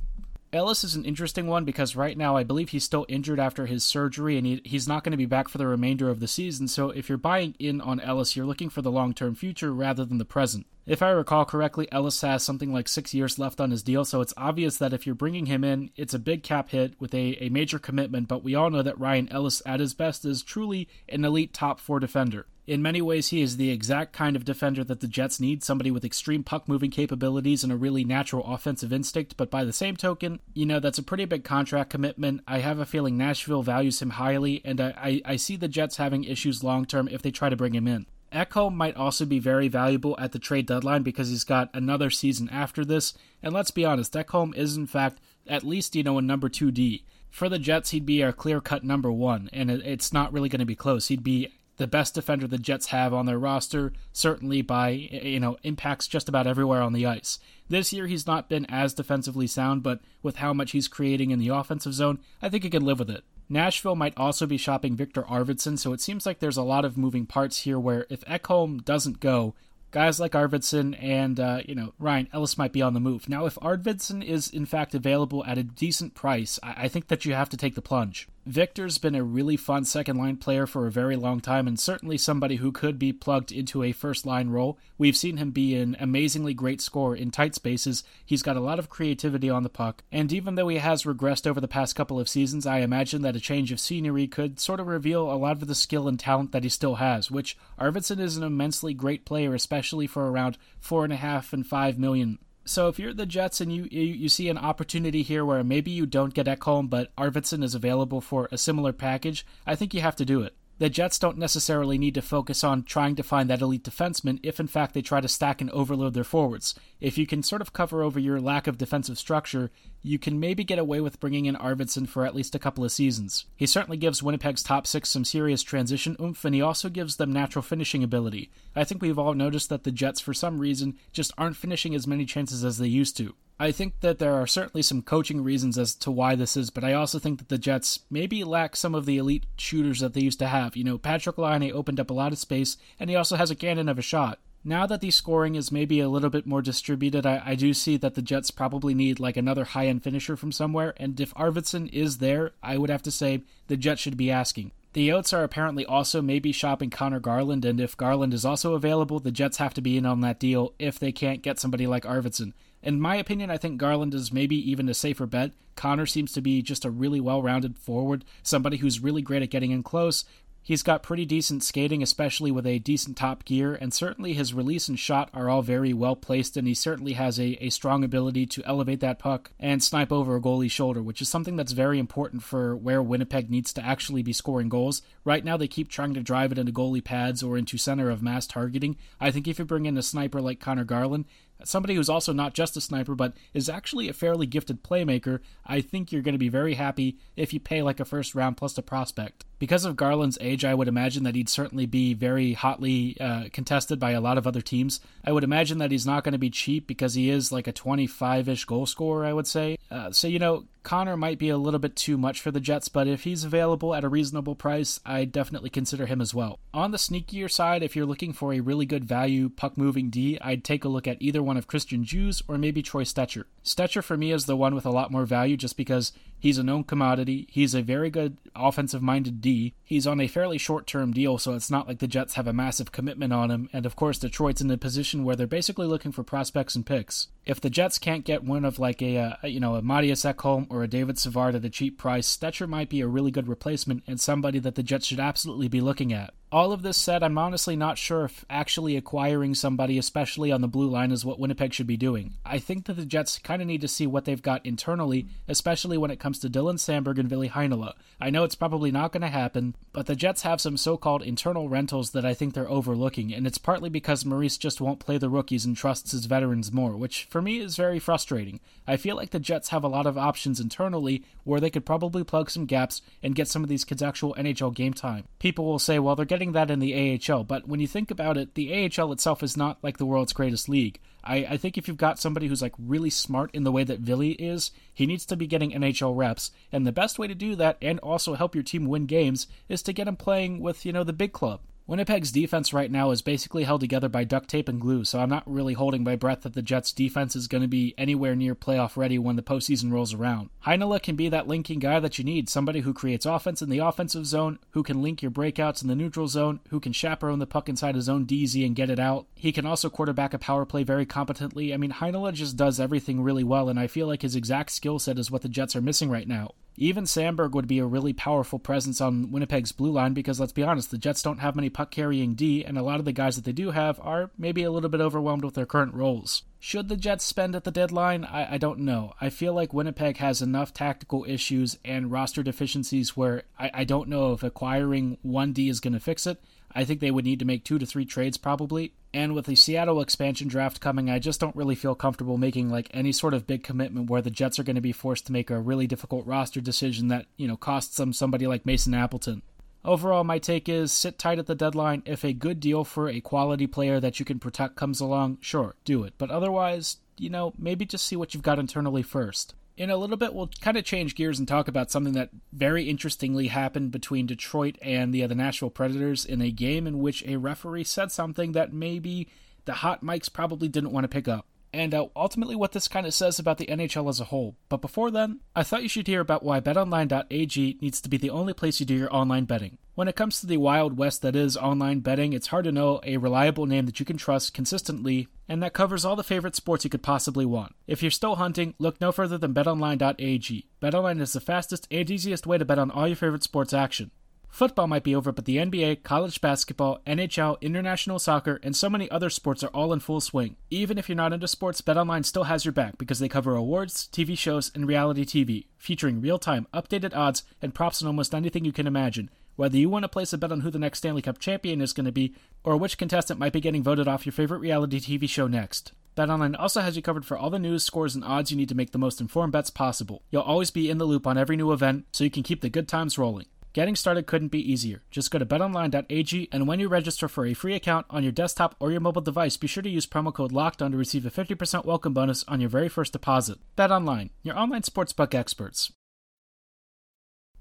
Ellis 0.52 0.84
is 0.84 0.94
an 0.94 1.06
interesting 1.06 1.46
one 1.46 1.64
because 1.64 1.96
right 1.96 2.16
now 2.16 2.36
I 2.36 2.44
believe 2.44 2.68
he's 2.68 2.84
still 2.84 3.06
injured 3.08 3.40
after 3.40 3.64
his 3.64 3.82
surgery 3.82 4.36
and 4.36 4.46
he, 4.46 4.60
he's 4.64 4.86
not 4.86 5.02
going 5.02 5.12
to 5.12 5.16
be 5.16 5.24
back 5.24 5.48
for 5.48 5.56
the 5.56 5.66
remainder 5.66 6.10
of 6.10 6.20
the 6.20 6.28
season. 6.28 6.68
So 6.68 6.90
if 6.90 7.08
you're 7.08 7.16
buying 7.16 7.54
in 7.58 7.80
on 7.80 8.00
Ellis, 8.00 8.36
you're 8.36 8.44
looking 8.44 8.68
for 8.68 8.82
the 8.82 8.90
long 8.90 9.14
term 9.14 9.34
future 9.34 9.72
rather 9.72 10.04
than 10.04 10.18
the 10.18 10.26
present. 10.26 10.66
If 10.84 11.00
I 11.00 11.10
recall 11.10 11.44
correctly, 11.44 11.86
Ellis 11.92 12.20
has 12.22 12.42
something 12.42 12.72
like 12.72 12.88
six 12.88 13.14
years 13.14 13.38
left 13.38 13.60
on 13.60 13.70
his 13.70 13.84
deal, 13.84 14.04
so 14.04 14.20
it's 14.20 14.34
obvious 14.36 14.78
that 14.78 14.92
if 14.92 15.06
you're 15.06 15.14
bringing 15.14 15.46
him 15.46 15.62
in, 15.62 15.90
it's 15.94 16.12
a 16.12 16.18
big 16.18 16.42
cap 16.42 16.70
hit 16.70 17.00
with 17.00 17.14
a, 17.14 17.36
a 17.40 17.50
major 17.50 17.78
commitment. 17.78 18.26
But 18.26 18.42
we 18.42 18.56
all 18.56 18.68
know 18.68 18.82
that 18.82 18.98
Ryan 18.98 19.30
Ellis, 19.30 19.62
at 19.64 19.78
his 19.78 19.94
best, 19.94 20.24
is 20.24 20.42
truly 20.42 20.88
an 21.08 21.24
elite 21.24 21.54
top 21.54 21.78
four 21.78 22.00
defender. 22.00 22.46
In 22.66 22.82
many 22.82 23.00
ways, 23.00 23.28
he 23.28 23.42
is 23.42 23.56
the 23.56 23.70
exact 23.70 24.12
kind 24.12 24.34
of 24.34 24.44
defender 24.44 24.82
that 24.84 25.00
the 25.00 25.08
Jets 25.08 25.38
need 25.38 25.62
somebody 25.62 25.92
with 25.92 26.04
extreme 26.04 26.42
puck 26.42 26.68
moving 26.68 26.90
capabilities 26.90 27.62
and 27.62 27.72
a 27.72 27.76
really 27.76 28.04
natural 28.04 28.44
offensive 28.52 28.92
instinct. 28.92 29.36
But 29.36 29.50
by 29.50 29.64
the 29.64 29.72
same 29.72 29.96
token, 29.96 30.40
you 30.52 30.66
know, 30.66 30.80
that's 30.80 30.98
a 30.98 31.02
pretty 31.02 31.26
big 31.26 31.44
contract 31.44 31.90
commitment. 31.90 32.40
I 32.46 32.58
have 32.58 32.80
a 32.80 32.86
feeling 32.86 33.16
Nashville 33.16 33.62
values 33.62 34.02
him 34.02 34.10
highly, 34.10 34.60
and 34.64 34.80
I, 34.80 34.94
I, 34.96 35.22
I 35.32 35.36
see 35.36 35.54
the 35.54 35.68
Jets 35.68 35.96
having 35.96 36.24
issues 36.24 36.64
long 36.64 36.86
term 36.86 37.08
if 37.08 37.22
they 37.22 37.30
try 37.30 37.48
to 37.48 37.56
bring 37.56 37.74
him 37.74 37.86
in. 37.86 38.06
Ekholm 38.32 38.74
might 38.74 38.96
also 38.96 39.24
be 39.24 39.38
very 39.38 39.68
valuable 39.68 40.16
at 40.18 40.32
the 40.32 40.38
trade 40.38 40.66
deadline 40.66 41.02
because 41.02 41.28
he's 41.28 41.44
got 41.44 41.70
another 41.74 42.10
season 42.10 42.48
after 42.50 42.84
this. 42.84 43.14
And 43.42 43.52
let's 43.52 43.70
be 43.70 43.84
honest, 43.84 44.12
Ekholm 44.14 44.54
is 44.56 44.76
in 44.76 44.86
fact 44.86 45.20
at 45.46 45.64
least, 45.64 45.96
you 45.96 46.02
know, 46.02 46.18
a 46.18 46.22
number 46.22 46.48
2D. 46.48 47.02
For 47.30 47.48
the 47.48 47.58
Jets, 47.58 47.90
he'd 47.90 48.06
be 48.06 48.22
our 48.22 48.32
clear 48.32 48.60
cut 48.60 48.84
number 48.84 49.10
one, 49.10 49.48
and 49.52 49.70
it's 49.70 50.12
not 50.12 50.32
really 50.32 50.48
going 50.48 50.60
to 50.60 50.66
be 50.66 50.74
close. 50.74 51.08
He'd 51.08 51.24
be 51.24 51.52
the 51.78 51.86
best 51.86 52.14
defender 52.14 52.46
the 52.46 52.58
Jets 52.58 52.88
have 52.88 53.14
on 53.14 53.24
their 53.24 53.38
roster, 53.38 53.92
certainly 54.12 54.60
by, 54.60 54.90
you 54.90 55.40
know, 55.40 55.56
impacts 55.62 56.06
just 56.06 56.28
about 56.28 56.46
everywhere 56.46 56.82
on 56.82 56.92
the 56.92 57.06
ice. 57.06 57.38
This 57.68 57.92
year, 57.92 58.06
he's 58.06 58.26
not 58.26 58.50
been 58.50 58.66
as 58.68 58.92
defensively 58.92 59.46
sound, 59.46 59.82
but 59.82 60.00
with 60.22 60.36
how 60.36 60.52
much 60.52 60.72
he's 60.72 60.88
creating 60.88 61.30
in 61.30 61.38
the 61.38 61.48
offensive 61.48 61.94
zone, 61.94 62.18
I 62.42 62.50
think 62.50 62.64
he 62.64 62.70
can 62.70 62.84
live 62.84 62.98
with 62.98 63.10
it. 63.10 63.24
Nashville 63.52 63.94
might 63.94 64.16
also 64.16 64.46
be 64.46 64.56
shopping 64.56 64.96
Viktor 64.96 65.22
Arvidsson, 65.22 65.78
so 65.78 65.92
it 65.92 66.00
seems 66.00 66.24
like 66.24 66.38
there's 66.38 66.56
a 66.56 66.62
lot 66.62 66.86
of 66.86 66.96
moving 66.96 67.26
parts 67.26 67.58
here 67.58 67.78
where 67.78 68.06
if 68.08 68.24
Ekholm 68.24 68.82
doesn't 68.82 69.20
go, 69.20 69.54
guys 69.90 70.18
like 70.18 70.32
Arvidsson 70.32 70.96
and 71.00 71.38
uh, 71.38 71.60
you 71.68 71.74
know 71.74 71.92
Ryan 71.98 72.28
Ellis 72.32 72.56
might 72.56 72.72
be 72.72 72.80
on 72.80 72.94
the 72.94 73.00
move. 73.00 73.28
Now, 73.28 73.44
if 73.44 73.56
Arvidsson 73.56 74.24
is 74.24 74.48
in 74.48 74.64
fact 74.64 74.94
available 74.94 75.44
at 75.44 75.58
a 75.58 75.62
decent 75.62 76.14
price, 76.14 76.58
I, 76.62 76.84
I 76.84 76.88
think 76.88 77.08
that 77.08 77.26
you 77.26 77.34
have 77.34 77.50
to 77.50 77.58
take 77.58 77.74
the 77.74 77.82
plunge. 77.82 78.26
Viktor's 78.44 78.98
been 78.98 79.14
a 79.14 79.22
really 79.22 79.56
fun 79.56 79.84
second 79.84 80.16
line 80.16 80.36
player 80.36 80.66
for 80.66 80.88
a 80.88 80.90
very 80.90 81.14
long 81.14 81.38
time 81.38 81.68
and 81.68 81.78
certainly 81.78 82.18
somebody 82.18 82.56
who 82.56 82.72
could 82.72 82.98
be 82.98 83.12
plugged 83.12 83.52
into 83.52 83.84
a 83.84 83.92
first 83.92 84.26
line 84.26 84.50
role. 84.50 84.76
We've 84.98 85.16
seen 85.16 85.36
him 85.36 85.52
be 85.52 85.76
an 85.76 85.96
amazingly 86.00 86.52
great 86.52 86.80
scorer 86.80 87.14
in 87.14 87.30
tight 87.30 87.54
spaces. 87.54 88.02
He's 88.26 88.42
got 88.42 88.56
a 88.56 88.60
lot 88.60 88.80
of 88.80 88.88
creativity 88.88 89.48
on 89.48 89.62
the 89.62 89.68
puck, 89.68 90.02
and 90.10 90.32
even 90.32 90.56
though 90.56 90.66
he 90.66 90.78
has 90.78 91.04
regressed 91.04 91.46
over 91.46 91.60
the 91.60 91.68
past 91.68 91.94
couple 91.94 92.18
of 92.18 92.28
seasons, 92.28 92.66
I 92.66 92.78
imagine 92.78 93.22
that 93.22 93.36
a 93.36 93.40
change 93.40 93.70
of 93.70 93.78
scenery 93.78 94.26
could 94.26 94.58
sort 94.58 94.80
of 94.80 94.88
reveal 94.88 95.30
a 95.30 95.38
lot 95.38 95.62
of 95.62 95.68
the 95.68 95.74
skill 95.76 96.08
and 96.08 96.18
talent 96.18 96.50
that 96.50 96.64
he 96.64 96.68
still 96.68 96.96
has, 96.96 97.30
which 97.30 97.56
Arvidsson 97.78 98.18
is 98.18 98.36
an 98.36 98.42
immensely 98.42 98.92
great 98.92 99.24
player, 99.24 99.54
especially 99.54 100.08
for 100.08 100.28
around 100.28 100.58
four 100.80 101.04
and 101.04 101.12
a 101.12 101.16
half 101.16 101.52
and 101.52 101.64
five 101.64 101.96
million 101.96 102.40
so 102.64 102.88
if 102.88 102.98
you're 102.98 103.12
the 103.12 103.26
Jets 103.26 103.60
and 103.60 103.72
you, 103.72 103.88
you, 103.90 104.02
you 104.02 104.28
see 104.28 104.48
an 104.48 104.58
opportunity 104.58 105.22
here 105.22 105.44
where 105.44 105.64
maybe 105.64 105.90
you 105.90 106.06
don't 106.06 106.34
get 106.34 106.46
Ekholm, 106.46 106.88
but 106.88 107.14
Arvidsson 107.16 107.62
is 107.62 107.74
available 107.74 108.20
for 108.20 108.48
a 108.50 108.58
similar 108.58 108.92
package, 108.92 109.46
I 109.66 109.74
think 109.74 109.94
you 109.94 110.00
have 110.00 110.16
to 110.16 110.24
do 110.24 110.42
it 110.42 110.54
the 110.82 110.90
Jets 110.90 111.16
don't 111.16 111.38
necessarily 111.38 111.96
need 111.96 112.14
to 112.14 112.20
focus 112.20 112.64
on 112.64 112.82
trying 112.82 113.14
to 113.14 113.22
find 113.22 113.48
that 113.48 113.60
elite 113.60 113.84
defenseman 113.84 114.40
if, 114.42 114.58
in 114.58 114.66
fact, 114.66 114.94
they 114.94 115.00
try 115.00 115.20
to 115.20 115.28
stack 115.28 115.60
and 115.60 115.70
overload 115.70 116.12
their 116.12 116.24
forwards. 116.24 116.74
If 117.00 117.16
you 117.16 117.24
can 117.24 117.44
sort 117.44 117.62
of 117.62 117.72
cover 117.72 118.02
over 118.02 118.18
your 118.18 118.40
lack 118.40 118.66
of 118.66 118.78
defensive 118.78 119.16
structure, 119.16 119.70
you 120.02 120.18
can 120.18 120.40
maybe 120.40 120.64
get 120.64 120.80
away 120.80 121.00
with 121.00 121.20
bringing 121.20 121.46
in 121.46 121.54
Arvidsson 121.54 122.08
for 122.08 122.26
at 122.26 122.34
least 122.34 122.56
a 122.56 122.58
couple 122.58 122.82
of 122.82 122.90
seasons. 122.90 123.44
He 123.54 123.64
certainly 123.64 123.96
gives 123.96 124.24
Winnipeg's 124.24 124.64
top 124.64 124.88
six 124.88 125.08
some 125.08 125.24
serious 125.24 125.62
transition 125.62 126.16
oomph, 126.20 126.44
and 126.44 126.52
he 126.52 126.60
also 126.60 126.88
gives 126.88 127.14
them 127.14 127.32
natural 127.32 127.62
finishing 127.62 128.02
ability. 128.02 128.50
I 128.74 128.82
think 128.82 129.02
we've 129.02 129.20
all 129.20 129.34
noticed 129.34 129.68
that 129.68 129.84
the 129.84 129.92
Jets, 129.92 130.18
for 130.18 130.34
some 130.34 130.58
reason, 130.58 130.98
just 131.12 131.30
aren't 131.38 131.56
finishing 131.56 131.94
as 131.94 132.08
many 132.08 132.24
chances 132.24 132.64
as 132.64 132.78
they 132.78 132.88
used 132.88 133.16
to. 133.18 133.36
I 133.62 133.70
think 133.70 134.00
that 134.00 134.18
there 134.18 134.34
are 134.34 134.46
certainly 134.48 134.82
some 134.82 135.02
coaching 135.02 135.40
reasons 135.40 135.78
as 135.78 135.94
to 135.94 136.10
why 136.10 136.34
this 136.34 136.56
is, 136.56 136.70
but 136.70 136.82
I 136.82 136.94
also 136.94 137.20
think 137.20 137.38
that 137.38 137.48
the 137.48 137.58
Jets 137.58 138.00
maybe 138.10 138.42
lack 138.42 138.74
some 138.74 138.92
of 138.92 139.06
the 139.06 139.18
elite 139.18 139.46
shooters 139.56 140.00
that 140.00 140.14
they 140.14 140.20
used 140.20 140.40
to 140.40 140.48
have. 140.48 140.76
You 140.76 140.82
know, 140.82 140.98
Patrik 140.98 141.38
Laine 141.38 141.70
opened 141.70 142.00
up 142.00 142.10
a 142.10 142.12
lot 142.12 142.32
of 142.32 142.40
space, 142.40 142.76
and 142.98 143.08
he 143.08 143.14
also 143.14 143.36
has 143.36 143.52
a 143.52 143.54
cannon 143.54 143.88
of 143.88 144.00
a 144.00 144.02
shot. 144.02 144.40
Now 144.64 144.84
that 144.86 145.00
the 145.00 145.12
scoring 145.12 145.54
is 145.54 145.70
maybe 145.70 146.00
a 146.00 146.08
little 146.08 146.28
bit 146.28 146.44
more 146.44 146.60
distributed, 146.60 147.24
I, 147.24 147.40
I 147.46 147.54
do 147.54 147.72
see 147.72 147.96
that 147.98 148.16
the 148.16 148.20
Jets 148.20 148.50
probably 148.50 148.94
need 148.94 149.20
like 149.20 149.36
another 149.36 149.62
high 149.62 149.86
end 149.86 150.02
finisher 150.02 150.36
from 150.36 150.50
somewhere, 150.50 150.92
and 150.96 151.20
if 151.20 151.32
Arvidsson 151.34 151.88
is 151.92 152.18
there, 152.18 152.54
I 152.64 152.78
would 152.78 152.90
have 152.90 153.02
to 153.02 153.12
say 153.12 153.42
the 153.68 153.76
Jets 153.76 154.00
should 154.00 154.16
be 154.16 154.28
asking. 154.28 154.72
The 154.94 155.08
Yotes 155.08 155.32
are 155.32 155.42
apparently 155.42 155.86
also 155.86 156.20
maybe 156.20 156.52
shopping 156.52 156.90
Connor 156.90 157.20
Garland, 157.20 157.64
and 157.64 157.80
if 157.80 157.96
Garland 157.96 158.34
is 158.34 158.44
also 158.44 158.74
available, 158.74 159.20
the 159.20 159.30
Jets 159.30 159.56
have 159.56 159.72
to 159.74 159.80
be 159.80 159.96
in 159.96 160.04
on 160.04 160.20
that 160.20 160.38
deal 160.38 160.74
if 160.78 160.98
they 160.98 161.12
can't 161.12 161.42
get 161.42 161.58
somebody 161.58 161.86
like 161.86 162.04
Arvidsson. 162.04 162.52
In 162.82 163.00
my 163.00 163.16
opinion, 163.16 163.50
I 163.50 163.56
think 163.56 163.78
Garland 163.78 164.12
is 164.12 164.32
maybe 164.32 164.56
even 164.70 164.88
a 164.90 164.94
safer 164.94 165.24
bet. 165.24 165.52
Connor 165.76 166.04
seems 166.04 166.32
to 166.32 166.42
be 166.42 166.60
just 166.60 166.84
a 166.84 166.90
really 166.90 167.20
well 167.20 167.42
rounded 167.42 167.78
forward, 167.78 168.24
somebody 168.42 168.76
who's 168.76 169.02
really 169.02 169.22
great 169.22 169.42
at 169.42 169.48
getting 169.48 169.70
in 169.70 169.82
close, 169.82 170.26
He's 170.64 170.84
got 170.84 171.02
pretty 171.02 171.24
decent 171.24 171.64
skating, 171.64 172.04
especially 172.04 172.52
with 172.52 172.66
a 172.66 172.78
decent 172.78 173.16
top 173.16 173.44
gear, 173.44 173.74
and 173.74 173.92
certainly 173.92 174.34
his 174.34 174.54
release 174.54 174.88
and 174.88 174.96
shot 174.96 175.28
are 175.34 175.48
all 175.48 175.60
very 175.60 175.92
well 175.92 176.14
placed, 176.14 176.56
and 176.56 176.68
he 176.68 176.74
certainly 176.74 177.14
has 177.14 177.40
a, 177.40 177.62
a 177.64 177.70
strong 177.70 178.04
ability 178.04 178.46
to 178.46 178.64
elevate 178.64 179.00
that 179.00 179.18
puck 179.18 179.50
and 179.58 179.82
snipe 179.82 180.12
over 180.12 180.36
a 180.36 180.40
goalie's 180.40 180.70
shoulder, 180.70 181.02
which 181.02 181.20
is 181.20 181.28
something 181.28 181.56
that's 181.56 181.72
very 181.72 181.98
important 181.98 182.44
for 182.44 182.76
where 182.76 183.02
Winnipeg 183.02 183.50
needs 183.50 183.72
to 183.72 183.84
actually 183.84 184.22
be 184.22 184.32
scoring 184.32 184.68
goals. 184.68 185.02
Right 185.24 185.44
now, 185.44 185.56
they 185.56 185.66
keep 185.66 185.88
trying 185.88 186.14
to 186.14 186.22
drive 186.22 186.52
it 186.52 186.58
into 186.58 186.72
goalie 186.72 187.02
pads 187.02 187.42
or 187.42 187.58
into 187.58 187.76
center 187.76 188.08
of 188.08 188.22
mass 188.22 188.46
targeting. 188.46 188.96
I 189.20 189.32
think 189.32 189.48
if 189.48 189.58
you 189.58 189.64
bring 189.64 189.86
in 189.86 189.98
a 189.98 190.02
sniper 190.02 190.40
like 190.40 190.60
Connor 190.60 190.84
Garland, 190.84 191.24
somebody 191.64 191.94
who's 191.94 192.08
also 192.08 192.32
not 192.32 192.54
just 192.54 192.76
a 192.76 192.80
sniper, 192.80 193.14
but 193.14 193.34
is 193.54 193.68
actually 193.68 194.08
a 194.08 194.12
fairly 194.12 194.46
gifted 194.46 194.82
playmaker, 194.82 195.40
I 195.66 195.80
think 195.80 196.12
you're 196.12 196.22
going 196.22 196.34
to 196.34 196.38
be 196.38 196.48
very 196.48 196.74
happy 196.74 197.18
if 197.36 197.52
you 197.52 197.60
pay 197.60 197.82
like 197.82 198.00
a 198.00 198.04
first 198.04 198.34
round 198.34 198.56
plus 198.56 198.76
a 198.78 198.82
prospect. 198.82 199.44
Because 199.58 199.84
of 199.84 199.96
Garland's 199.96 200.38
age, 200.40 200.64
I 200.64 200.74
would 200.74 200.88
imagine 200.88 201.22
that 201.24 201.36
he'd 201.36 201.48
certainly 201.48 201.86
be 201.86 202.14
very 202.14 202.52
hotly 202.54 203.16
uh, 203.20 203.44
contested 203.52 204.00
by 204.00 204.10
a 204.10 204.20
lot 204.20 204.38
of 204.38 204.46
other 204.46 204.60
teams. 204.60 205.00
I 205.24 205.32
would 205.32 205.44
imagine 205.44 205.78
that 205.78 205.92
he's 205.92 206.06
not 206.06 206.24
going 206.24 206.32
to 206.32 206.38
be 206.38 206.50
cheap 206.50 206.86
because 206.86 207.14
he 207.14 207.30
is 207.30 207.52
like 207.52 207.68
a 207.68 207.72
25 207.72 208.48
ish 208.48 208.64
goal 208.64 208.86
scorer, 208.86 209.24
I 209.24 209.32
would 209.32 209.46
say. 209.46 209.78
Uh, 209.90 210.10
so, 210.10 210.26
you 210.26 210.40
know, 210.40 210.64
Connor 210.82 211.16
might 211.16 211.38
be 211.38 211.48
a 211.48 211.56
little 211.56 211.78
bit 211.78 211.96
too 211.96 212.18
much 212.18 212.40
for 212.40 212.50
the 212.50 212.60
Jets, 212.60 212.88
but 212.88 213.06
if 213.06 213.24
he's 213.24 213.44
available 213.44 213.94
at 213.94 214.04
a 214.04 214.08
reasonable 214.08 214.54
price, 214.54 214.98
I'd 215.06 215.32
definitely 215.32 215.70
consider 215.70 216.06
him 216.06 216.20
as 216.20 216.34
well. 216.34 216.58
On 216.74 216.90
the 216.90 216.98
sneakier 216.98 217.50
side, 217.50 217.82
if 217.82 217.94
you're 217.94 218.06
looking 218.06 218.32
for 218.32 218.52
a 218.52 218.60
really 218.60 218.86
good 218.86 219.04
value 219.04 219.48
puck 219.48 219.78
moving 219.78 220.10
D, 220.10 220.38
I'd 220.40 220.64
take 220.64 220.84
a 220.84 220.88
look 220.88 221.06
at 221.06 221.20
either 221.20 221.42
one 221.42 221.56
of 221.56 221.66
Christian 221.66 222.04
Djoos 222.04 222.42
or 222.48 222.58
maybe 222.58 222.82
Troy 222.82 223.04
Stecher. 223.04 223.44
Stecher 223.64 224.02
for 224.02 224.16
me 224.16 224.32
is 224.32 224.46
the 224.46 224.56
one 224.56 224.74
with 224.74 224.86
a 224.86 224.90
lot 224.90 225.12
more 225.12 225.24
value 225.24 225.56
just 225.56 225.76
because 225.76 226.12
He's 226.42 226.58
a 226.58 226.64
known 226.64 226.82
commodity. 226.82 227.46
He's 227.52 227.72
a 227.72 227.82
very 227.82 228.10
good 228.10 228.36
offensive 228.56 229.00
minded 229.00 229.40
D. 229.40 229.74
He's 229.84 230.08
on 230.08 230.20
a 230.20 230.26
fairly 230.26 230.58
short 230.58 230.88
term 230.88 231.12
deal, 231.12 231.38
so 231.38 231.54
it's 231.54 231.70
not 231.70 231.86
like 231.86 232.00
the 232.00 232.08
Jets 232.08 232.34
have 232.34 232.48
a 232.48 232.52
massive 232.52 232.90
commitment 232.90 233.32
on 233.32 233.52
him. 233.52 233.68
And 233.72 233.86
of 233.86 233.94
course, 233.94 234.18
Detroit's 234.18 234.60
in 234.60 234.68
a 234.68 234.76
position 234.76 235.22
where 235.22 235.36
they're 235.36 235.46
basically 235.46 235.86
looking 235.86 236.10
for 236.10 236.24
prospects 236.24 236.74
and 236.74 236.84
picks. 236.84 237.28
If 237.46 237.60
the 237.60 237.70
Jets 237.70 238.00
can't 238.00 238.24
get 238.24 238.42
one 238.42 238.64
of 238.64 238.80
like 238.80 239.00
a, 239.00 239.18
uh, 239.18 239.46
you 239.46 239.60
know 239.60 239.76
a 239.76 239.82
Mattias 239.82 240.28
Ekholm 240.28 240.66
or 240.68 240.82
a 240.82 240.88
David 240.88 241.16
Savard 241.16 241.54
at 241.54 241.64
a 241.64 241.70
cheap 241.70 241.96
price, 241.96 242.36
Stecher 242.36 242.68
might 242.68 242.88
be 242.88 243.02
a 243.02 243.06
really 243.06 243.30
good 243.30 243.46
replacement 243.46 244.02
and 244.08 244.20
somebody 244.20 244.58
that 244.58 244.74
the 244.74 244.82
Jets 244.82 245.06
should 245.06 245.20
absolutely 245.20 245.68
be 245.68 245.80
looking 245.80 246.12
at. 246.12 246.34
All 246.52 246.70
of 246.70 246.82
this 246.82 246.98
said, 246.98 247.22
I'm 247.22 247.38
honestly 247.38 247.76
not 247.76 247.96
sure 247.96 248.26
if 248.26 248.44
actually 248.50 248.94
acquiring 248.94 249.54
somebody, 249.54 249.96
especially 249.96 250.52
on 250.52 250.60
the 250.60 250.68
blue 250.68 250.86
line, 250.86 251.10
is 251.10 251.24
what 251.24 251.38
Winnipeg 251.38 251.72
should 251.72 251.86
be 251.86 251.96
doing. 251.96 252.34
I 252.44 252.58
think 252.58 252.84
that 252.84 252.92
the 252.92 253.06
Jets 253.06 253.38
kind 253.38 253.62
of 253.62 253.68
need 253.68 253.80
to 253.80 253.88
see 253.88 254.06
what 254.06 254.26
they've 254.26 254.42
got 254.42 254.66
internally, 254.66 255.28
especially 255.48 255.96
when 255.96 256.10
it 256.10 256.20
comes 256.20 256.38
to 256.40 256.50
Dylan 256.50 256.74
Samberg 256.74 257.18
and 257.18 257.26
Ville 257.26 257.48
Heinola. 257.48 257.94
I 258.20 258.28
know 258.28 258.44
it's 258.44 258.54
probably 258.54 258.90
not 258.90 259.12
going 259.12 259.22
to 259.22 259.28
happen, 259.28 259.74
but 259.94 260.04
the 260.04 260.14
Jets 260.14 260.42
have 260.42 260.60
some 260.60 260.76
so 260.76 260.98
called 260.98 261.22
internal 261.22 261.70
rentals 261.70 262.10
that 262.10 262.26
I 262.26 262.34
think 262.34 262.52
they're 262.52 262.68
overlooking, 262.68 263.32
and 263.32 263.46
it's 263.46 263.56
partly 263.56 263.88
because 263.88 264.26
Maurice 264.26 264.58
just 264.58 264.78
won't 264.78 265.00
play 265.00 265.16
the 265.16 265.30
rookies 265.30 265.64
and 265.64 265.74
trusts 265.74 266.12
his 266.12 266.26
veterans 266.26 266.70
more, 266.70 266.98
which 266.98 267.24
for 267.30 267.40
me 267.40 267.60
is 267.60 267.76
very 267.76 267.98
frustrating. 267.98 268.60
I 268.86 268.98
feel 268.98 269.16
like 269.16 269.30
the 269.30 269.40
Jets 269.40 269.70
have 269.70 269.84
a 269.84 269.88
lot 269.88 270.06
of 270.06 270.18
options 270.18 270.60
internally 270.60 271.24
where 271.44 271.60
they 271.60 271.70
could 271.70 271.86
probably 271.86 272.24
plug 272.24 272.50
some 272.50 272.66
gaps 272.66 273.00
and 273.22 273.34
get 273.34 273.48
some 273.48 273.62
of 273.62 273.70
these 273.70 273.84
kids 273.84 274.02
actual 274.02 274.34
NHL 274.34 274.74
game 274.74 274.92
time. 274.92 275.24
People 275.38 275.64
will 275.64 275.78
say, 275.78 275.98
well, 275.98 276.14
they're 276.14 276.26
getting 276.26 276.41
getting 276.42 276.52
that 276.54 276.72
in 276.72 276.80
the 276.80 277.20
AHL, 277.30 277.44
but 277.44 277.68
when 277.68 277.78
you 277.78 277.86
think 277.86 278.10
about 278.10 278.36
it, 278.36 278.54
the 278.54 278.90
AHL 278.98 279.12
itself 279.12 279.44
is 279.44 279.56
not 279.56 279.78
like 279.80 279.98
the 279.98 280.06
world's 280.06 280.32
greatest 280.32 280.68
league. 280.68 280.98
I, 281.22 281.36
I 281.50 281.56
think 281.56 281.78
if 281.78 281.86
you've 281.86 281.96
got 281.96 282.18
somebody 282.18 282.48
who's 282.48 282.62
like 282.62 282.74
really 282.78 283.10
smart 283.10 283.50
in 283.54 283.62
the 283.62 283.70
way 283.70 283.84
that 283.84 284.00
Ville 284.00 284.34
is, 284.38 284.72
he 284.92 285.06
needs 285.06 285.24
to 285.26 285.36
be 285.36 285.46
getting 285.46 285.70
NHL 285.70 286.16
reps, 286.16 286.50
and 286.72 286.84
the 286.84 286.90
best 286.90 287.16
way 287.16 287.28
to 287.28 287.34
do 287.34 287.54
that 287.54 287.78
and 287.80 288.00
also 288.00 288.34
help 288.34 288.56
your 288.56 288.64
team 288.64 288.86
win 288.86 289.06
games 289.06 289.46
is 289.68 289.82
to 289.82 289.92
get 289.92 290.08
him 290.08 290.16
playing 290.16 290.58
with, 290.58 290.84
you 290.84 290.92
know, 290.92 291.04
the 291.04 291.12
big 291.12 291.32
club. 291.32 291.60
Winnipeg's 291.84 292.30
defense 292.30 292.72
right 292.72 292.90
now 292.90 293.10
is 293.10 293.22
basically 293.22 293.64
held 293.64 293.80
together 293.80 294.08
by 294.08 294.22
duct 294.22 294.48
tape 294.48 294.68
and 294.68 294.80
glue, 294.80 295.04
so 295.04 295.18
I'm 295.18 295.28
not 295.28 295.42
really 295.46 295.74
holding 295.74 296.04
my 296.04 296.14
breath 296.14 296.42
that 296.42 296.54
the 296.54 296.62
Jets' 296.62 296.92
defense 296.92 297.34
is 297.34 297.48
going 297.48 297.62
to 297.62 297.68
be 297.68 297.92
anywhere 297.98 298.36
near 298.36 298.54
playoff 298.54 298.96
ready 298.96 299.18
when 299.18 299.34
the 299.34 299.42
postseason 299.42 299.90
rolls 299.90 300.14
around. 300.14 300.50
Heinola 300.64 301.02
can 301.02 301.16
be 301.16 301.28
that 301.28 301.48
linking 301.48 301.80
guy 301.80 301.98
that 301.98 302.18
you 302.18 302.24
need, 302.24 302.48
somebody 302.48 302.80
who 302.80 302.94
creates 302.94 303.26
offense 303.26 303.62
in 303.62 303.68
the 303.68 303.80
offensive 303.80 304.26
zone, 304.26 304.60
who 304.70 304.84
can 304.84 305.02
link 305.02 305.22
your 305.22 305.32
breakouts 305.32 305.82
in 305.82 305.88
the 305.88 305.96
neutral 305.96 306.28
zone, 306.28 306.60
who 306.70 306.78
can 306.78 306.92
chaperone 306.92 307.40
the 307.40 307.46
puck 307.46 307.68
inside 307.68 307.96
his 307.96 308.08
own 308.08 308.26
DZ 308.26 308.64
and 308.64 308.76
get 308.76 308.90
it 308.90 309.00
out. 309.00 309.26
He 309.34 309.50
can 309.50 309.66
also 309.66 309.90
quarterback 309.90 310.32
a 310.32 310.38
power 310.38 310.64
play 310.64 310.84
very 310.84 311.04
competently. 311.04 311.74
I 311.74 311.78
mean, 311.78 311.92
Heinola 311.92 312.32
just 312.32 312.56
does 312.56 312.78
everything 312.78 313.22
really 313.22 313.44
well, 313.44 313.68
and 313.68 313.78
I 313.78 313.88
feel 313.88 314.06
like 314.06 314.22
his 314.22 314.36
exact 314.36 314.70
skill 314.70 315.00
set 315.00 315.18
is 315.18 315.32
what 315.32 315.42
the 315.42 315.48
Jets 315.48 315.74
are 315.74 315.82
missing 315.82 316.10
right 316.10 316.28
now. 316.28 316.52
Even 316.76 317.04
Samberg 317.04 317.52
would 317.52 317.68
be 317.68 317.78
a 317.78 317.86
really 317.86 318.12
powerful 318.12 318.58
presence 318.58 319.00
on 319.00 319.30
Winnipeg's 319.30 319.72
blue 319.72 319.92
line 319.92 320.14
because 320.14 320.40
let's 320.40 320.52
be 320.52 320.62
honest, 320.62 320.90
the 320.90 320.98
Jets 320.98 321.22
don't 321.22 321.38
have 321.38 321.54
many 321.54 321.68
puck 321.68 321.90
carrying 321.90 322.34
D, 322.34 322.64
and 322.64 322.78
a 322.78 322.82
lot 322.82 322.98
of 322.98 323.04
the 323.04 323.12
guys 323.12 323.36
that 323.36 323.44
they 323.44 323.52
do 323.52 323.70
have 323.72 324.00
are 324.00 324.30
maybe 324.38 324.62
a 324.62 324.70
little 324.70 324.88
bit 324.88 325.00
overwhelmed 325.00 325.44
with 325.44 325.54
their 325.54 325.66
current 325.66 325.94
roles. 325.94 326.42
Should 326.64 326.88
the 326.88 326.96
Jets 326.96 327.24
spend 327.24 327.56
at 327.56 327.64
the 327.64 327.72
deadline? 327.72 328.24
I, 328.24 328.54
I 328.54 328.56
don't 328.56 328.78
know. 328.78 329.14
I 329.20 329.30
feel 329.30 329.52
like 329.52 329.74
Winnipeg 329.74 330.18
has 330.18 330.40
enough 330.40 330.72
tactical 330.72 331.24
issues 331.26 331.76
and 331.84 332.12
roster 332.12 332.44
deficiencies 332.44 333.16
where 333.16 333.42
I, 333.58 333.70
I 333.74 333.84
don't 333.84 334.08
know 334.08 334.32
if 334.32 334.44
acquiring 334.44 335.18
1D 335.26 335.68
is 335.68 335.80
going 335.80 335.94
to 335.94 335.98
fix 335.98 336.24
it. 336.24 336.40
I 336.72 336.84
think 336.84 337.00
they 337.00 337.10
would 337.10 337.24
need 337.24 337.40
to 337.40 337.44
make 337.44 337.64
two 337.64 337.80
to 337.80 337.84
three 337.84 338.04
trades 338.04 338.36
probably. 338.36 338.92
And 339.12 339.34
with 339.34 339.46
the 339.46 339.56
Seattle 339.56 340.00
expansion 340.00 340.46
draft 340.46 340.80
coming, 340.80 341.10
I 341.10 341.18
just 341.18 341.40
don't 341.40 341.56
really 341.56 341.74
feel 341.74 341.96
comfortable 341.96 342.38
making 342.38 342.70
like 342.70 342.88
any 342.94 343.10
sort 343.10 343.34
of 343.34 343.48
big 343.48 343.64
commitment 343.64 344.08
where 344.08 344.22
the 344.22 344.30
Jets 344.30 344.60
are 344.60 344.64
going 344.64 344.76
to 344.76 344.80
be 344.80 344.92
forced 344.92 345.26
to 345.26 345.32
make 345.32 345.50
a 345.50 345.58
really 345.58 345.88
difficult 345.88 346.24
roster 346.26 346.60
decision 346.60 347.08
that, 347.08 347.26
you 347.36 347.48
know, 347.48 347.56
costs 347.56 347.96
them 347.96 348.12
somebody 348.12 348.46
like 348.46 348.64
Mason 348.64 348.94
Appleton. 348.94 349.42
Overall, 349.84 350.22
my 350.22 350.38
take 350.38 350.68
is 350.68 350.92
sit 350.92 351.18
tight 351.18 351.38
at 351.38 351.46
the 351.46 351.54
deadline. 351.54 352.02
If 352.06 352.24
a 352.24 352.32
good 352.32 352.60
deal 352.60 352.84
for 352.84 353.08
a 353.08 353.20
quality 353.20 353.66
player 353.66 353.98
that 353.98 354.20
you 354.20 354.24
can 354.24 354.38
protect 354.38 354.76
comes 354.76 355.00
along, 355.00 355.38
sure, 355.40 355.74
do 355.84 356.04
it. 356.04 356.14
But 356.18 356.30
otherwise, 356.30 356.98
you 357.18 357.28
know, 357.28 357.52
maybe 357.58 357.84
just 357.84 358.06
see 358.06 358.14
what 358.14 358.32
you've 358.32 358.44
got 358.44 358.60
internally 358.60 359.02
first. 359.02 359.54
In 359.76 359.90
a 359.90 359.96
little 359.96 360.16
bit, 360.16 360.34
we'll 360.34 360.50
kind 360.60 360.76
of 360.76 360.84
change 360.84 361.14
gears 361.14 361.38
and 361.38 361.48
talk 361.48 361.66
about 361.66 361.90
something 361.90 362.12
that 362.12 362.30
very 362.52 362.88
interestingly 362.88 363.48
happened 363.48 363.90
between 363.90 364.26
Detroit 364.26 364.76
and 364.82 365.12
the, 365.12 365.26
the 365.26 365.34
Nashville 365.34 365.70
Predators 365.70 366.24
in 366.24 366.40
a 366.40 366.50
game 366.50 366.86
in 366.86 367.00
which 367.00 367.24
a 367.26 367.36
referee 367.36 367.84
said 367.84 368.12
something 368.12 368.52
that 368.52 368.72
maybe 368.72 369.28
the 369.64 369.72
hot 369.74 370.04
mics 370.04 370.32
probably 370.32 370.68
didn't 370.68 370.92
want 370.92 371.04
to 371.04 371.08
pick 371.08 371.26
up 371.26 371.46
and 371.72 371.94
uh, 371.94 372.06
ultimately 372.14 372.56
what 372.56 372.72
this 372.72 372.88
kind 372.88 373.06
of 373.06 373.14
says 373.14 373.38
about 373.38 373.58
the 373.58 373.66
NHL 373.66 374.08
as 374.08 374.20
a 374.20 374.24
whole. 374.24 374.56
But 374.68 374.80
before 374.80 375.10
then, 375.10 375.40
I 375.54 375.62
thought 375.62 375.82
you 375.82 375.88
should 375.88 376.06
hear 376.06 376.20
about 376.20 376.44
why 376.44 376.60
betonline.ag 376.60 377.78
needs 377.80 378.00
to 378.00 378.08
be 378.08 378.16
the 378.16 378.30
only 378.30 378.52
place 378.52 378.80
you 378.80 378.86
do 378.86 378.94
your 378.94 379.14
online 379.14 379.44
betting. 379.44 379.78
When 379.94 380.08
it 380.08 380.16
comes 380.16 380.40
to 380.40 380.46
the 380.46 380.56
wild 380.56 380.96
west 380.96 381.20
that 381.22 381.36
is 381.36 381.56
online 381.56 382.00
betting, 382.00 382.32
it's 382.32 382.46
hard 382.46 382.64
to 382.64 382.72
know 382.72 383.00
a 383.04 383.18
reliable 383.18 383.66
name 383.66 383.84
that 383.86 384.00
you 384.00 384.06
can 384.06 384.16
trust 384.16 384.54
consistently 384.54 385.28
and 385.48 385.62
that 385.62 385.74
covers 385.74 386.04
all 386.04 386.16
the 386.16 386.24
favorite 386.24 386.56
sports 386.56 386.84
you 386.84 386.90
could 386.90 387.02
possibly 387.02 387.44
want. 387.44 387.74
If 387.86 388.02
you're 388.02 388.10
still 388.10 388.36
hunting, 388.36 388.74
look 388.78 389.00
no 389.00 389.12
further 389.12 389.36
than 389.36 389.52
betonline.ag. 389.52 390.66
Betonline 390.80 391.20
is 391.20 391.34
the 391.34 391.40
fastest 391.40 391.86
and 391.90 392.10
easiest 392.10 392.46
way 392.46 392.56
to 392.56 392.64
bet 392.64 392.78
on 392.78 392.90
all 392.90 393.06
your 393.06 393.16
favorite 393.16 393.42
sports 393.42 393.74
action. 393.74 394.10
Football 394.52 394.86
might 394.86 395.02
be 395.02 395.14
over, 395.14 395.32
but 395.32 395.46
the 395.46 395.56
NBA, 395.56 396.02
college 396.02 396.42
basketball, 396.42 397.00
NHL, 397.06 397.58
international 397.62 398.18
soccer, 398.18 398.60
and 398.62 398.76
so 398.76 398.90
many 398.90 399.10
other 399.10 399.30
sports 399.30 399.64
are 399.64 399.68
all 399.68 399.94
in 399.94 400.00
full 400.00 400.20
swing. 400.20 400.56
Even 400.68 400.98
if 400.98 401.08
you're 401.08 401.16
not 401.16 401.32
into 401.32 401.48
sports, 401.48 401.80
BetOnline 401.80 402.22
still 402.22 402.44
has 402.44 402.66
your 402.66 402.72
back 402.72 402.98
because 402.98 403.18
they 403.18 403.30
cover 403.30 403.54
awards, 403.54 404.10
TV 404.12 404.36
shows, 404.36 404.70
and 404.74 404.86
reality 404.86 405.24
TV, 405.24 405.64
featuring 405.78 406.20
real-time, 406.20 406.66
updated 406.74 407.16
odds 407.16 407.44
and 407.62 407.74
props 407.74 408.02
on 408.02 408.06
almost 408.06 408.34
anything 408.34 408.66
you 408.66 408.72
can 408.72 408.86
imagine. 408.86 409.30
Whether 409.56 409.78
you 409.78 409.88
want 409.88 410.02
to 410.02 410.08
place 410.08 410.34
a 410.34 410.38
bet 410.38 410.52
on 410.52 410.60
who 410.60 410.70
the 410.70 410.78
next 410.78 410.98
Stanley 410.98 411.22
Cup 411.22 411.38
champion 411.38 411.80
is 411.80 411.94
going 411.94 412.04
to 412.04 412.12
be, 412.12 412.34
or 412.62 412.76
which 412.76 412.98
contestant 412.98 413.40
might 413.40 413.54
be 413.54 413.60
getting 413.60 413.82
voted 413.82 414.06
off 414.06 414.26
your 414.26 414.34
favorite 414.34 414.58
reality 414.58 415.00
TV 415.00 415.26
show 415.26 415.46
next. 415.46 415.92
BetOnline 416.14 416.56
also 416.58 416.82
has 416.82 416.94
you 416.94 417.00
covered 417.00 417.24
for 417.24 417.38
all 417.38 417.48
the 417.48 417.58
news, 417.58 417.84
scores, 417.84 418.14
and 418.14 418.22
odds 418.22 418.50
you 418.50 418.58
need 418.58 418.68
to 418.68 418.74
make 418.74 418.92
the 418.92 418.98
most 418.98 419.18
informed 419.18 419.54
bets 419.54 419.70
possible. 419.70 420.20
You'll 420.30 420.42
always 420.42 420.70
be 420.70 420.90
in 420.90 420.98
the 420.98 421.06
loop 421.06 421.26
on 421.26 421.38
every 421.38 421.56
new 421.56 421.72
event, 421.72 422.04
so 422.12 422.22
you 422.22 422.30
can 422.30 422.42
keep 422.42 422.60
the 422.60 422.68
good 422.68 422.86
times 422.86 423.16
rolling. 423.16 423.46
Getting 423.74 423.96
started 423.96 424.26
couldn't 424.26 424.48
be 424.48 424.70
easier. 424.70 425.02
Just 425.10 425.30
go 425.30 425.38
to 425.38 425.46
betonline.ag 425.46 426.48
and 426.52 426.68
when 426.68 426.78
you 426.78 426.88
register 426.88 427.26
for 427.26 427.46
a 427.46 427.54
free 427.54 427.74
account 427.74 428.04
on 428.10 428.22
your 428.22 428.32
desktop 428.32 428.76
or 428.78 428.90
your 428.90 429.00
mobile 429.00 429.22
device, 429.22 429.56
be 429.56 429.66
sure 429.66 429.82
to 429.82 429.88
use 429.88 430.06
promo 430.06 430.32
code 430.32 430.52
LOCKEDON 430.52 430.90
to 430.90 430.96
receive 430.98 431.24
a 431.24 431.30
50% 431.30 431.86
welcome 431.86 432.12
bonus 432.12 432.44
on 432.46 432.60
your 432.60 432.68
very 432.68 432.90
first 432.90 433.14
deposit. 433.14 433.58
BetOnline, 433.78 434.28
your 434.42 434.58
online 434.58 434.82
sportsbook 434.82 435.34
experts. 435.34 435.90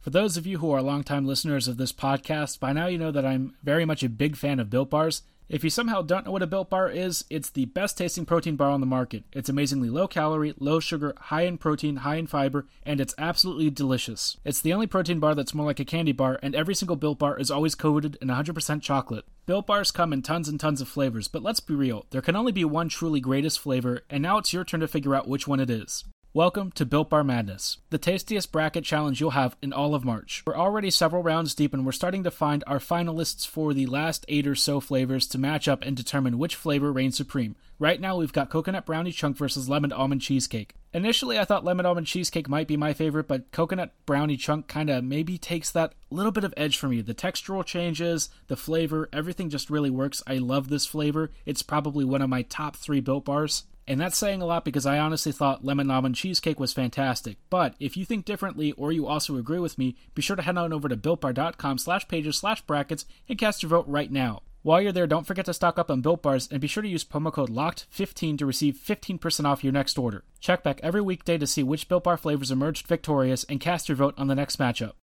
For 0.01 0.09
those 0.09 0.35
of 0.35 0.45
you 0.45 0.57
who 0.57 0.71
are 0.71 0.81
longtime 0.81 1.25
listeners 1.25 1.69
of 1.69 1.77
this 1.77 1.93
podcast, 1.93 2.59
by 2.59 2.73
now 2.73 2.87
you 2.87 2.97
know 2.97 3.11
that 3.11 3.25
I'm 3.25 3.55
very 3.63 3.85
much 3.85 4.03
a 4.03 4.09
big 4.09 4.35
fan 4.35 4.59
of 4.59 4.69
Built 4.69 4.89
Bars. 4.89 5.21
If 5.51 5.65
you 5.65 5.69
somehow 5.69 6.01
don't 6.01 6.25
know 6.25 6.31
what 6.31 6.41
a 6.41 6.47
Built 6.47 6.69
Bar 6.69 6.89
is, 6.89 7.25
it's 7.29 7.49
the 7.49 7.65
best 7.65 7.97
tasting 7.97 8.25
protein 8.25 8.55
bar 8.55 8.69
on 8.69 8.79
the 8.79 8.85
market. 8.85 9.25
It's 9.33 9.49
amazingly 9.49 9.89
low 9.89 10.07
calorie, 10.07 10.53
low 10.57 10.79
sugar, 10.79 11.13
high 11.23 11.41
in 11.41 11.57
protein, 11.57 11.97
high 11.97 12.15
in 12.15 12.27
fiber, 12.27 12.67
and 12.85 13.01
it's 13.01 13.13
absolutely 13.17 13.69
delicious. 13.69 14.37
It's 14.45 14.61
the 14.61 14.71
only 14.71 14.87
protein 14.87 15.19
bar 15.19 15.35
that's 15.35 15.53
more 15.53 15.65
like 15.65 15.81
a 15.81 15.83
candy 15.83 16.13
bar, 16.13 16.39
and 16.41 16.55
every 16.55 16.73
single 16.73 16.95
Built 16.95 17.19
Bar 17.19 17.37
is 17.37 17.51
always 17.51 17.75
coated 17.75 18.17
in 18.21 18.29
100% 18.29 18.81
chocolate. 18.81 19.25
Built 19.45 19.67
Bars 19.67 19.91
come 19.91 20.13
in 20.13 20.21
tons 20.21 20.47
and 20.47 20.57
tons 20.57 20.79
of 20.79 20.87
flavors, 20.87 21.27
but 21.27 21.43
let's 21.43 21.59
be 21.59 21.75
real, 21.75 22.05
there 22.11 22.21
can 22.21 22.37
only 22.37 22.53
be 22.53 22.63
one 22.63 22.87
truly 22.87 23.19
greatest 23.19 23.59
flavor, 23.59 24.05
and 24.09 24.23
now 24.23 24.37
it's 24.37 24.53
your 24.53 24.63
turn 24.63 24.79
to 24.79 24.87
figure 24.87 25.15
out 25.15 25.27
which 25.27 25.49
one 25.49 25.59
it 25.59 25.69
is. 25.69 26.05
Welcome 26.33 26.71
to 26.75 26.85
Built 26.85 27.09
Bar 27.09 27.25
Madness, 27.25 27.79
the 27.89 27.97
tastiest 27.97 28.53
bracket 28.53 28.85
challenge 28.85 29.19
you'll 29.19 29.31
have 29.31 29.57
in 29.61 29.73
all 29.73 29.93
of 29.93 30.05
March. 30.05 30.43
We're 30.45 30.55
already 30.55 30.89
several 30.89 31.21
rounds 31.21 31.53
deep 31.53 31.73
and 31.73 31.85
we're 31.85 31.91
starting 31.91 32.23
to 32.23 32.31
find 32.31 32.63
our 32.65 32.79
finalists 32.79 33.45
for 33.45 33.73
the 33.73 33.85
last 33.85 34.23
eight 34.29 34.47
or 34.47 34.55
so 34.55 34.79
flavors 34.79 35.27
to 35.27 35.37
match 35.37 35.67
up 35.67 35.83
and 35.83 35.93
determine 35.93 36.37
which 36.37 36.55
flavor 36.55 36.89
reigns 36.93 37.17
supreme. 37.17 37.57
Right 37.79 37.99
now, 37.99 38.15
we've 38.15 38.31
got 38.31 38.49
coconut 38.49 38.85
brownie 38.85 39.11
chunk 39.11 39.35
versus 39.35 39.67
lemon 39.67 39.91
almond 39.91 40.21
cheesecake. 40.21 40.73
Initially, 40.93 41.37
I 41.37 41.43
thought 41.43 41.65
lemon 41.65 41.85
almond 41.85 42.07
cheesecake 42.07 42.47
might 42.47 42.67
be 42.67 42.77
my 42.77 42.93
favorite, 42.93 43.27
but 43.27 43.51
coconut 43.51 43.91
brownie 44.05 44.37
chunk 44.37 44.69
kind 44.69 44.89
of 44.89 45.03
maybe 45.03 45.37
takes 45.37 45.69
that 45.71 45.95
little 46.09 46.31
bit 46.31 46.45
of 46.45 46.53
edge 46.55 46.77
for 46.77 46.87
me. 46.87 47.01
The 47.01 47.13
textural 47.13 47.65
changes, 47.65 48.29
the 48.47 48.55
flavor, 48.55 49.09
everything 49.11 49.49
just 49.49 49.69
really 49.69 49.89
works. 49.89 50.23
I 50.25 50.37
love 50.37 50.69
this 50.69 50.85
flavor. 50.85 51.31
It's 51.45 51.61
probably 51.61 52.05
one 52.05 52.21
of 52.21 52.29
my 52.29 52.43
top 52.43 52.77
three 52.77 53.01
built 53.01 53.25
bars. 53.25 53.63
And 53.91 53.99
that's 53.99 54.17
saying 54.17 54.41
a 54.41 54.45
lot 54.45 54.63
because 54.63 54.85
I 54.85 54.99
honestly 54.99 55.33
thought 55.33 55.65
lemon 55.65 55.91
almond 55.91 56.15
cheesecake 56.15 56.61
was 56.61 56.71
fantastic. 56.71 57.35
But 57.49 57.75
if 57.77 57.97
you 57.97 58.05
think 58.05 58.23
differently 58.23 58.71
or 58.71 58.93
you 58.93 59.05
also 59.05 59.35
agree 59.35 59.59
with 59.59 59.77
me, 59.77 59.97
be 60.15 60.21
sure 60.21 60.37
to 60.37 60.41
head 60.41 60.57
on 60.57 60.71
over 60.71 60.87
to 60.87 60.95
builtbar.com 60.95 61.77
slash 61.77 62.07
pages 62.07 62.37
slash 62.37 62.61
brackets 62.61 63.03
and 63.27 63.37
cast 63.37 63.61
your 63.61 63.71
vote 63.71 63.83
right 63.89 64.09
now. 64.09 64.43
While 64.61 64.81
you're 64.81 64.93
there, 64.93 65.07
don't 65.07 65.27
forget 65.27 65.43
to 65.43 65.53
stock 65.53 65.77
up 65.77 65.91
on 65.91 65.99
Built 65.99 66.21
Bars 66.21 66.47
and 66.49 66.61
be 66.61 66.67
sure 66.67 66.83
to 66.83 66.87
use 66.87 67.03
promo 67.03 67.33
code 67.33 67.49
LOCKED15 67.49 68.37
to 68.37 68.45
receive 68.45 68.75
15% 68.75 69.43
off 69.43 69.61
your 69.61 69.73
next 69.73 69.97
order. 69.97 70.23
Check 70.39 70.63
back 70.63 70.79
every 70.81 71.01
weekday 71.01 71.37
to 71.37 71.45
see 71.45 71.61
which 71.61 71.89
Built 71.89 72.05
Bar 72.05 72.15
flavors 72.15 72.49
emerged 72.49 72.87
victorious 72.87 73.43
and 73.49 73.59
cast 73.59 73.89
your 73.89 73.97
vote 73.97 74.13
on 74.17 74.27
the 74.27 74.35
next 74.35 74.57
matchup. 74.57 74.93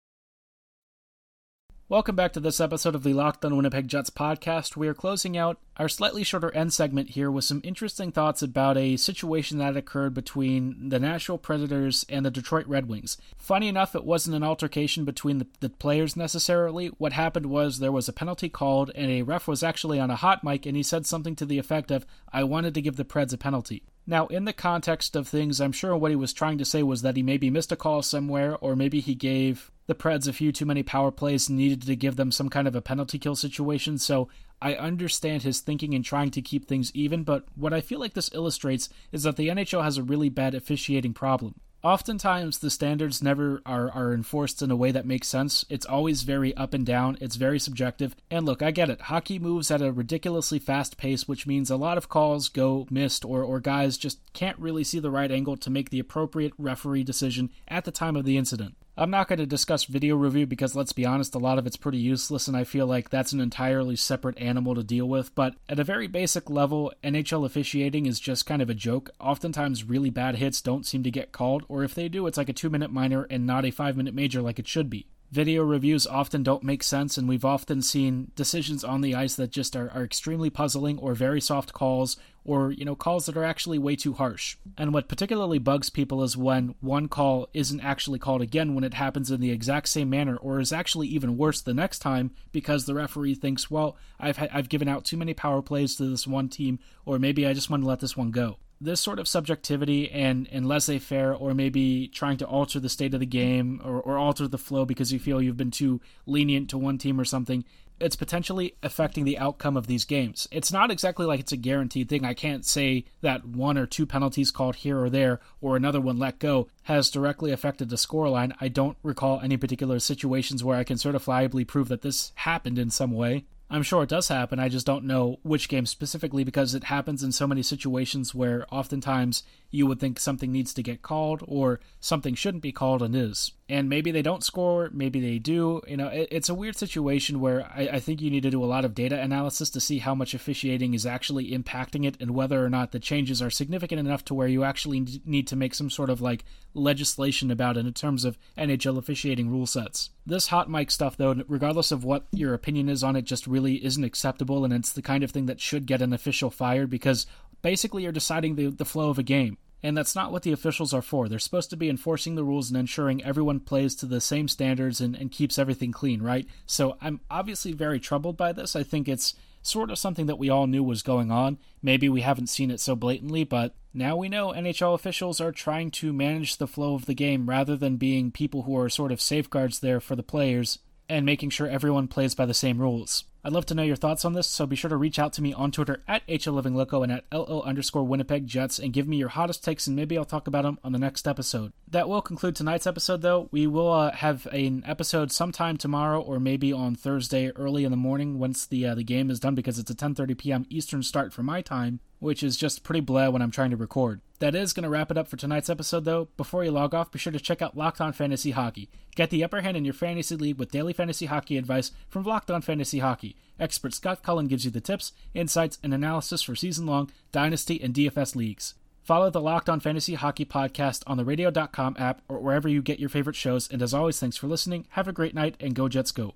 Welcome 1.90 2.16
back 2.16 2.34
to 2.34 2.40
this 2.40 2.60
episode 2.60 2.94
of 2.94 3.02
the 3.02 3.14
Locked 3.14 3.46
on 3.46 3.56
Winnipeg 3.56 3.88
Jets 3.88 4.10
podcast. 4.10 4.76
We 4.76 4.88
are 4.88 4.94
closing 4.94 5.38
out 5.38 5.56
our 5.78 5.88
slightly 5.88 6.22
shorter 6.22 6.54
end 6.54 6.74
segment 6.74 7.08
here 7.08 7.30
with 7.30 7.46
some 7.46 7.62
interesting 7.64 8.12
thoughts 8.12 8.42
about 8.42 8.76
a 8.76 8.98
situation 8.98 9.56
that 9.56 9.74
occurred 9.74 10.12
between 10.12 10.90
the 10.90 10.98
Nashville 10.98 11.38
Predators 11.38 12.04
and 12.10 12.26
the 12.26 12.30
Detroit 12.30 12.66
Red 12.66 12.90
Wings. 12.90 13.16
Funny 13.38 13.68
enough, 13.68 13.94
it 13.94 14.04
wasn't 14.04 14.36
an 14.36 14.42
altercation 14.42 15.06
between 15.06 15.38
the, 15.38 15.46
the 15.60 15.70
players 15.70 16.14
necessarily. 16.14 16.88
What 16.98 17.14
happened 17.14 17.46
was 17.46 17.78
there 17.78 17.90
was 17.90 18.06
a 18.06 18.12
penalty 18.12 18.50
called, 18.50 18.90
and 18.94 19.10
a 19.10 19.22
ref 19.22 19.48
was 19.48 19.62
actually 19.62 19.98
on 19.98 20.10
a 20.10 20.16
hot 20.16 20.44
mic, 20.44 20.66
and 20.66 20.76
he 20.76 20.82
said 20.82 21.06
something 21.06 21.36
to 21.36 21.46
the 21.46 21.58
effect 21.58 21.90
of, 21.90 22.04
I 22.30 22.44
wanted 22.44 22.74
to 22.74 22.82
give 22.82 22.96
the 22.96 23.06
Preds 23.06 23.32
a 23.32 23.38
penalty. 23.38 23.82
Now, 24.06 24.26
in 24.26 24.44
the 24.44 24.52
context 24.52 25.16
of 25.16 25.26
things, 25.26 25.58
I'm 25.58 25.72
sure 25.72 25.96
what 25.96 26.10
he 26.10 26.16
was 26.16 26.34
trying 26.34 26.58
to 26.58 26.66
say 26.66 26.82
was 26.82 27.00
that 27.00 27.16
he 27.16 27.22
maybe 27.22 27.48
missed 27.48 27.72
a 27.72 27.76
call 27.76 28.02
somewhere, 28.02 28.56
or 28.56 28.76
maybe 28.76 29.00
he 29.00 29.14
gave 29.14 29.70
the 29.88 29.94
Preds 29.94 30.28
a 30.28 30.32
few 30.34 30.52
too 30.52 30.66
many 30.66 30.82
power 30.82 31.10
plays 31.10 31.48
needed 31.50 31.82
to 31.82 31.96
give 31.96 32.16
them 32.16 32.30
some 32.30 32.50
kind 32.50 32.68
of 32.68 32.76
a 32.76 32.82
penalty 32.82 33.18
kill 33.18 33.34
situation. 33.34 33.96
So 33.96 34.28
I 34.60 34.74
understand 34.74 35.42
his 35.42 35.60
thinking 35.60 35.94
in 35.94 36.02
trying 36.02 36.30
to 36.32 36.42
keep 36.42 36.68
things 36.68 36.92
even, 36.94 37.24
but 37.24 37.46
what 37.56 37.72
I 37.72 37.80
feel 37.80 37.98
like 37.98 38.12
this 38.12 38.30
illustrates 38.34 38.90
is 39.12 39.22
that 39.22 39.36
the 39.36 39.48
NHL 39.48 39.82
has 39.82 39.96
a 39.96 40.02
really 40.02 40.28
bad 40.28 40.54
officiating 40.54 41.14
problem. 41.14 41.54
Oftentimes, 41.82 42.58
the 42.58 42.70
standards 42.70 43.22
never 43.22 43.62
are, 43.64 43.90
are 43.92 44.12
enforced 44.12 44.60
in 44.62 44.70
a 44.70 44.76
way 44.76 44.90
that 44.90 45.06
makes 45.06 45.28
sense. 45.28 45.64
It's 45.70 45.86
always 45.86 46.22
very 46.22 46.54
up 46.56 46.74
and 46.74 46.84
down, 46.84 47.16
it's 47.20 47.36
very 47.36 47.60
subjective. 47.60 48.16
And 48.30 48.44
look, 48.44 48.62
I 48.62 48.72
get 48.72 48.90
it. 48.90 49.02
Hockey 49.02 49.38
moves 49.38 49.70
at 49.70 49.80
a 49.80 49.92
ridiculously 49.92 50.58
fast 50.58 50.98
pace, 50.98 51.28
which 51.28 51.46
means 51.46 51.70
a 51.70 51.76
lot 51.76 51.96
of 51.96 52.08
calls 52.08 52.48
go 52.48 52.86
missed, 52.90 53.24
or, 53.24 53.42
or 53.44 53.60
guys 53.60 53.96
just 53.96 54.18
can't 54.34 54.58
really 54.58 54.82
see 54.82 54.98
the 54.98 55.10
right 55.10 55.30
angle 55.30 55.56
to 55.56 55.70
make 55.70 55.90
the 55.90 56.00
appropriate 56.00 56.52
referee 56.58 57.04
decision 57.04 57.48
at 57.68 57.84
the 57.84 57.92
time 57.92 58.16
of 58.16 58.24
the 58.24 58.36
incident. 58.36 58.74
I'm 59.00 59.10
not 59.10 59.28
going 59.28 59.38
to 59.38 59.46
discuss 59.46 59.84
video 59.84 60.16
review 60.16 60.44
because 60.44 60.74
let's 60.74 60.92
be 60.92 61.06
honest, 61.06 61.36
a 61.36 61.38
lot 61.38 61.56
of 61.56 61.68
it's 61.68 61.76
pretty 61.76 61.98
useless, 61.98 62.48
and 62.48 62.56
I 62.56 62.64
feel 62.64 62.84
like 62.84 63.10
that's 63.10 63.30
an 63.30 63.40
entirely 63.40 63.94
separate 63.94 64.36
animal 64.38 64.74
to 64.74 64.82
deal 64.82 65.08
with. 65.08 65.32
But 65.36 65.54
at 65.68 65.78
a 65.78 65.84
very 65.84 66.08
basic 66.08 66.50
level, 66.50 66.92
NHL 67.04 67.46
officiating 67.46 68.06
is 68.06 68.18
just 68.18 68.44
kind 68.44 68.60
of 68.60 68.68
a 68.68 68.74
joke. 68.74 69.10
Oftentimes, 69.20 69.84
really 69.84 70.10
bad 70.10 70.34
hits 70.34 70.60
don't 70.60 70.84
seem 70.84 71.04
to 71.04 71.12
get 71.12 71.30
called, 71.30 71.64
or 71.68 71.84
if 71.84 71.94
they 71.94 72.08
do, 72.08 72.26
it's 72.26 72.36
like 72.36 72.48
a 72.48 72.52
two 72.52 72.70
minute 72.70 72.90
minor 72.90 73.22
and 73.30 73.46
not 73.46 73.64
a 73.64 73.70
five 73.70 73.96
minute 73.96 74.14
major 74.14 74.42
like 74.42 74.58
it 74.58 74.66
should 74.66 74.90
be 74.90 75.06
video 75.30 75.62
reviews 75.62 76.06
often 76.06 76.42
don't 76.42 76.62
make 76.62 76.82
sense, 76.82 77.18
and 77.18 77.28
we've 77.28 77.44
often 77.44 77.82
seen 77.82 78.30
decisions 78.34 78.82
on 78.82 79.00
the 79.00 79.14
ice 79.14 79.34
that 79.36 79.50
just 79.50 79.76
are, 79.76 79.90
are 79.90 80.04
extremely 80.04 80.50
puzzling 80.50 80.98
or 80.98 81.14
very 81.14 81.40
soft 81.40 81.72
calls 81.72 82.16
or 82.44 82.70
you 82.70 82.84
know 82.84 82.96
calls 82.96 83.26
that 83.26 83.36
are 83.36 83.44
actually 83.44 83.78
way 83.78 83.94
too 83.94 84.14
harsh. 84.14 84.56
And 84.76 84.94
what 84.94 85.08
particularly 85.08 85.58
bugs 85.58 85.90
people 85.90 86.22
is 86.22 86.36
when 86.36 86.74
one 86.80 87.08
call 87.08 87.48
isn't 87.52 87.80
actually 87.80 88.18
called 88.18 88.40
again 88.40 88.74
when 88.74 88.84
it 88.84 88.94
happens 88.94 89.30
in 89.30 89.40
the 89.40 89.50
exact 89.50 89.88
same 89.88 90.08
manner 90.08 90.36
or 90.36 90.60
is 90.60 90.72
actually 90.72 91.08
even 91.08 91.36
worse 91.36 91.60
the 91.60 91.74
next 91.74 91.98
time 91.98 92.30
because 92.50 92.86
the 92.86 92.94
referee 92.94 93.34
thinks, 93.34 93.70
well, 93.70 93.96
I've 94.18 94.38
ha- 94.38 94.48
I've 94.52 94.70
given 94.70 94.88
out 94.88 95.04
too 95.04 95.18
many 95.18 95.34
power 95.34 95.60
plays 95.60 95.96
to 95.96 96.04
this 96.04 96.26
one 96.26 96.48
team 96.48 96.78
or 97.04 97.18
maybe 97.18 97.46
I 97.46 97.52
just 97.52 97.68
want 97.68 97.82
to 97.82 97.88
let 97.88 98.00
this 98.00 98.16
one 98.16 98.30
go 98.30 98.58
this 98.80 99.00
sort 99.00 99.18
of 99.18 99.26
subjectivity 99.26 100.10
and, 100.10 100.48
and 100.52 100.66
laissez 100.66 100.98
faire, 100.98 101.34
or 101.34 101.54
maybe 101.54 102.08
trying 102.08 102.36
to 102.38 102.46
alter 102.46 102.78
the 102.78 102.88
state 102.88 103.14
of 103.14 103.20
the 103.20 103.26
game 103.26 103.80
or, 103.84 104.00
or 104.00 104.16
alter 104.16 104.46
the 104.46 104.58
flow 104.58 104.84
because 104.84 105.12
you 105.12 105.18
feel 105.18 105.42
you've 105.42 105.56
been 105.56 105.70
too 105.70 106.00
lenient 106.26 106.70
to 106.70 106.78
one 106.78 106.98
team 106.98 107.20
or 107.20 107.24
something, 107.24 107.64
it's 108.00 108.16
potentially 108.16 108.76
affecting 108.82 109.24
the 109.24 109.38
outcome 109.38 109.76
of 109.76 109.86
these 109.86 110.04
games. 110.04 110.46
It's 110.50 110.72
not 110.72 110.90
exactly 110.90 111.26
like 111.26 111.40
it's 111.40 111.52
a 111.52 111.56
guaranteed 111.56 112.08
thing. 112.08 112.24
I 112.24 112.34
can't 112.34 112.64
say 112.64 113.04
that 113.22 113.44
one 113.44 113.76
or 113.76 113.86
two 113.86 114.06
penalties 114.06 114.50
called 114.50 114.76
here 114.76 115.00
or 115.00 115.10
there 115.10 115.40
or 115.60 115.76
another 115.76 116.00
one 116.00 116.18
let 116.18 116.38
go 116.38 116.68
has 116.84 117.10
directly 117.10 117.50
affected 117.50 117.88
the 117.88 117.96
scoreline. 117.96 118.52
I 118.60 118.68
don't 118.68 118.96
recall 119.02 119.40
any 119.40 119.56
particular 119.56 119.98
situations 119.98 120.62
where 120.62 120.78
I 120.78 120.84
can 120.84 120.96
certifiably 120.96 121.66
prove 121.66 121.88
that 121.88 122.02
this 122.02 122.32
happened 122.36 122.78
in 122.78 122.90
some 122.90 123.10
way. 123.10 123.44
I'm 123.70 123.82
sure 123.82 124.02
it 124.02 124.08
does 124.08 124.28
happen. 124.28 124.58
I 124.58 124.68
just 124.68 124.86
don't 124.86 125.04
know 125.04 125.40
which 125.42 125.68
game 125.68 125.84
specifically 125.84 126.42
because 126.42 126.74
it 126.74 126.84
happens 126.84 127.22
in 127.22 127.32
so 127.32 127.46
many 127.46 127.62
situations 127.62 128.34
where 128.34 128.66
oftentimes 128.70 129.42
you 129.70 129.86
would 129.86 130.00
think 130.00 130.18
something 130.18 130.50
needs 130.50 130.72
to 130.74 130.82
get 130.82 131.02
called 131.02 131.42
or 131.46 131.80
something 132.00 132.34
shouldn't 132.34 132.62
be 132.62 132.72
called 132.72 133.02
and 133.02 133.14
is. 133.14 133.52
And 133.68 133.88
maybe 133.88 134.10
they 134.10 134.22
don't 134.22 134.42
score, 134.42 134.88
maybe 134.92 135.20
they 135.20 135.38
do. 135.38 135.82
You 135.86 135.98
know, 135.98 136.08
it, 136.08 136.28
it's 136.30 136.48
a 136.48 136.54
weird 136.54 136.76
situation 136.76 137.40
where 137.40 137.64
I, 137.64 137.88
I 137.94 138.00
think 138.00 138.22
you 138.22 138.30
need 138.30 138.44
to 138.44 138.50
do 138.50 138.64
a 138.64 138.66
lot 138.66 138.86
of 138.86 138.94
data 138.94 139.20
analysis 139.20 139.68
to 139.70 139.80
see 139.80 139.98
how 139.98 140.14
much 140.14 140.32
officiating 140.32 140.94
is 140.94 141.04
actually 141.04 141.50
impacting 141.50 142.06
it 142.06 142.16
and 142.18 142.30
whether 142.30 142.64
or 142.64 142.70
not 142.70 142.92
the 142.92 142.98
changes 142.98 143.42
are 143.42 143.50
significant 143.50 144.00
enough 144.00 144.24
to 144.26 144.34
where 144.34 144.48
you 144.48 144.64
actually 144.64 145.06
need 145.26 145.46
to 145.48 145.56
make 145.56 145.74
some 145.74 145.90
sort 145.90 146.08
of 146.08 146.22
like 146.22 146.44
legislation 146.72 147.50
about 147.50 147.76
it 147.76 147.86
in 147.86 147.92
terms 147.92 148.24
of 148.24 148.38
NHL 148.56 148.96
officiating 148.96 149.50
rule 149.50 149.66
sets. 149.66 150.10
This 150.24 150.48
hot 150.48 150.70
mic 150.70 150.90
stuff, 150.90 151.16
though, 151.16 151.42
regardless 151.48 151.90
of 151.90 152.04
what 152.04 152.26
your 152.32 152.54
opinion 152.54 152.88
is 152.88 153.02
on 153.02 153.16
it, 153.16 153.22
just 153.22 153.46
really 153.46 153.82
isn't 153.84 154.04
acceptable, 154.04 154.64
and 154.64 154.74
it's 154.74 154.92
the 154.92 155.02
kind 155.02 155.24
of 155.24 155.30
thing 155.30 155.46
that 155.46 155.60
should 155.60 155.86
get 155.86 156.02
an 156.02 156.12
official 156.12 156.50
fired 156.50 156.90
because 156.90 157.26
basically 157.62 158.02
you're 158.02 158.12
deciding 158.12 158.56
the, 158.56 158.68
the 158.68 158.84
flow 158.84 159.10
of 159.10 159.18
a 159.18 159.22
game. 159.22 159.58
And 159.82 159.96
that's 159.96 160.16
not 160.16 160.32
what 160.32 160.42
the 160.42 160.52
officials 160.52 160.92
are 160.92 161.02
for. 161.02 161.28
They're 161.28 161.38
supposed 161.38 161.70
to 161.70 161.76
be 161.76 161.88
enforcing 161.88 162.34
the 162.34 162.42
rules 162.42 162.68
and 162.68 162.76
ensuring 162.76 163.22
everyone 163.22 163.60
plays 163.60 163.94
to 163.96 164.06
the 164.06 164.20
same 164.20 164.48
standards 164.48 165.00
and, 165.00 165.14
and 165.14 165.30
keeps 165.30 165.58
everything 165.58 165.92
clean, 165.92 166.20
right? 166.20 166.48
So 166.66 166.96
I'm 167.00 167.20
obviously 167.30 167.72
very 167.72 168.00
troubled 168.00 168.36
by 168.36 168.52
this. 168.52 168.74
I 168.74 168.82
think 168.82 169.08
it's 169.08 169.34
sort 169.62 169.90
of 169.90 169.98
something 169.98 170.26
that 170.26 170.38
we 170.38 170.50
all 170.50 170.66
knew 170.66 170.82
was 170.82 171.02
going 171.02 171.30
on. 171.30 171.58
Maybe 171.80 172.08
we 172.08 172.22
haven't 172.22 172.48
seen 172.48 172.70
it 172.70 172.80
so 172.80 172.96
blatantly, 172.96 173.44
but 173.44 173.74
now 173.94 174.16
we 174.16 174.28
know 174.28 174.48
NHL 174.48 174.94
officials 174.94 175.40
are 175.40 175.52
trying 175.52 175.90
to 175.92 176.12
manage 176.12 176.56
the 176.56 176.66
flow 176.66 176.94
of 176.94 177.06
the 177.06 177.14
game 177.14 177.48
rather 177.48 177.76
than 177.76 177.96
being 177.96 178.32
people 178.32 178.62
who 178.62 178.76
are 178.76 178.88
sort 178.88 179.12
of 179.12 179.20
safeguards 179.20 179.78
there 179.80 180.00
for 180.00 180.16
the 180.16 180.22
players 180.22 180.80
and 181.08 181.24
making 181.24 181.50
sure 181.50 181.68
everyone 181.68 182.08
plays 182.08 182.34
by 182.34 182.46
the 182.46 182.54
same 182.54 182.78
rules. 182.78 183.24
I'd 183.48 183.54
love 183.54 183.64
to 183.64 183.74
know 183.74 183.82
your 183.82 183.96
thoughts 183.96 184.26
on 184.26 184.34
this, 184.34 184.46
so 184.46 184.66
be 184.66 184.76
sure 184.76 184.90
to 184.90 184.96
reach 184.98 185.18
out 185.18 185.32
to 185.32 185.42
me 185.42 185.54
on 185.54 185.72
Twitter 185.72 186.02
at 186.06 186.26
HLLivingLoco 186.26 187.02
and 187.02 187.10
at 187.10 187.24
LO 187.32 187.62
underscore 187.62 188.04
Winnipeg 188.04 188.46
Jets 188.46 188.78
and 188.78 188.92
give 188.92 189.08
me 189.08 189.16
your 189.16 189.30
hottest 189.30 189.64
takes, 189.64 189.86
and 189.86 189.96
maybe 189.96 190.18
I'll 190.18 190.26
talk 190.26 190.46
about 190.46 190.64
them 190.64 190.78
on 190.84 190.92
the 190.92 190.98
next 190.98 191.26
episode. 191.26 191.72
That 191.90 192.10
will 192.10 192.20
conclude 192.20 192.56
tonight's 192.56 192.86
episode, 192.86 193.22
though. 193.22 193.48
We 193.50 193.66
will 193.66 193.90
uh, 193.90 194.12
have 194.12 194.44
an 194.52 194.84
episode 194.86 195.32
sometime 195.32 195.78
tomorrow 195.78 196.20
or 196.20 196.38
maybe 196.38 196.74
on 196.74 196.94
Thursday 196.94 197.50
early 197.56 197.84
in 197.84 197.90
the 197.90 197.96
morning 197.96 198.38
once 198.38 198.66
the 198.66 198.84
uh, 198.84 198.94
the 198.94 199.02
game 199.02 199.30
is 199.30 199.40
done 199.40 199.54
because 199.54 199.78
it's 199.78 199.90
a 199.90 199.94
10:30 199.94 200.36
p.m. 200.36 200.66
Eastern 200.68 201.02
start 201.02 201.32
for 201.32 201.42
my 201.42 201.62
time 201.62 202.00
which 202.20 202.42
is 202.42 202.56
just 202.56 202.82
pretty 202.82 203.00
blah 203.00 203.28
when 203.28 203.42
I'm 203.42 203.50
trying 203.50 203.70
to 203.70 203.76
record. 203.76 204.20
That 204.40 204.54
is 204.54 204.72
going 204.72 204.84
to 204.84 204.88
wrap 204.88 205.10
it 205.10 205.18
up 205.18 205.28
for 205.28 205.36
tonight's 205.36 205.70
episode, 205.70 206.04
though. 206.04 206.28
Before 206.36 206.64
you 206.64 206.70
log 206.70 206.94
off, 206.94 207.10
be 207.10 207.18
sure 207.18 207.32
to 207.32 207.40
check 207.40 207.60
out 207.60 207.76
Locked 207.76 208.00
On 208.00 208.12
Fantasy 208.12 208.52
Hockey. 208.52 208.88
Get 209.16 209.30
the 209.30 209.42
upper 209.42 209.60
hand 209.60 209.76
in 209.76 209.84
your 209.84 209.94
fantasy 209.94 210.36
league 210.36 210.58
with 210.58 210.70
daily 210.70 210.92
fantasy 210.92 211.26
hockey 211.26 211.58
advice 211.58 211.90
from 212.08 212.22
Locked 212.22 212.50
On 212.50 212.62
Fantasy 212.62 213.00
Hockey. 213.00 213.36
Expert 213.58 213.94
Scott 213.94 214.22
Cullen 214.22 214.46
gives 214.46 214.64
you 214.64 214.70
the 214.70 214.80
tips, 214.80 215.12
insights, 215.34 215.78
and 215.82 215.92
analysis 215.92 216.42
for 216.42 216.54
season 216.54 216.86
long 216.86 217.10
Dynasty 217.32 217.80
and 217.82 217.94
DFS 217.94 218.36
leagues. 218.36 218.74
Follow 219.02 219.30
the 219.30 219.40
Locked 219.40 219.70
On 219.70 219.80
Fantasy 219.80 220.14
Hockey 220.14 220.44
podcast 220.44 221.02
on 221.06 221.16
the 221.16 221.24
radio.com 221.24 221.96
app 221.98 222.20
or 222.28 222.40
wherever 222.40 222.68
you 222.68 222.82
get 222.82 223.00
your 223.00 223.08
favorite 223.08 223.36
shows. 223.36 223.66
And 223.70 223.80
as 223.80 223.94
always, 223.94 224.20
thanks 224.20 224.36
for 224.36 224.48
listening. 224.48 224.86
Have 224.90 225.08
a 225.08 225.12
great 225.12 225.34
night 225.34 225.56
and 225.60 225.74
go 225.74 225.88
Jets 225.88 226.12
go. 226.12 226.34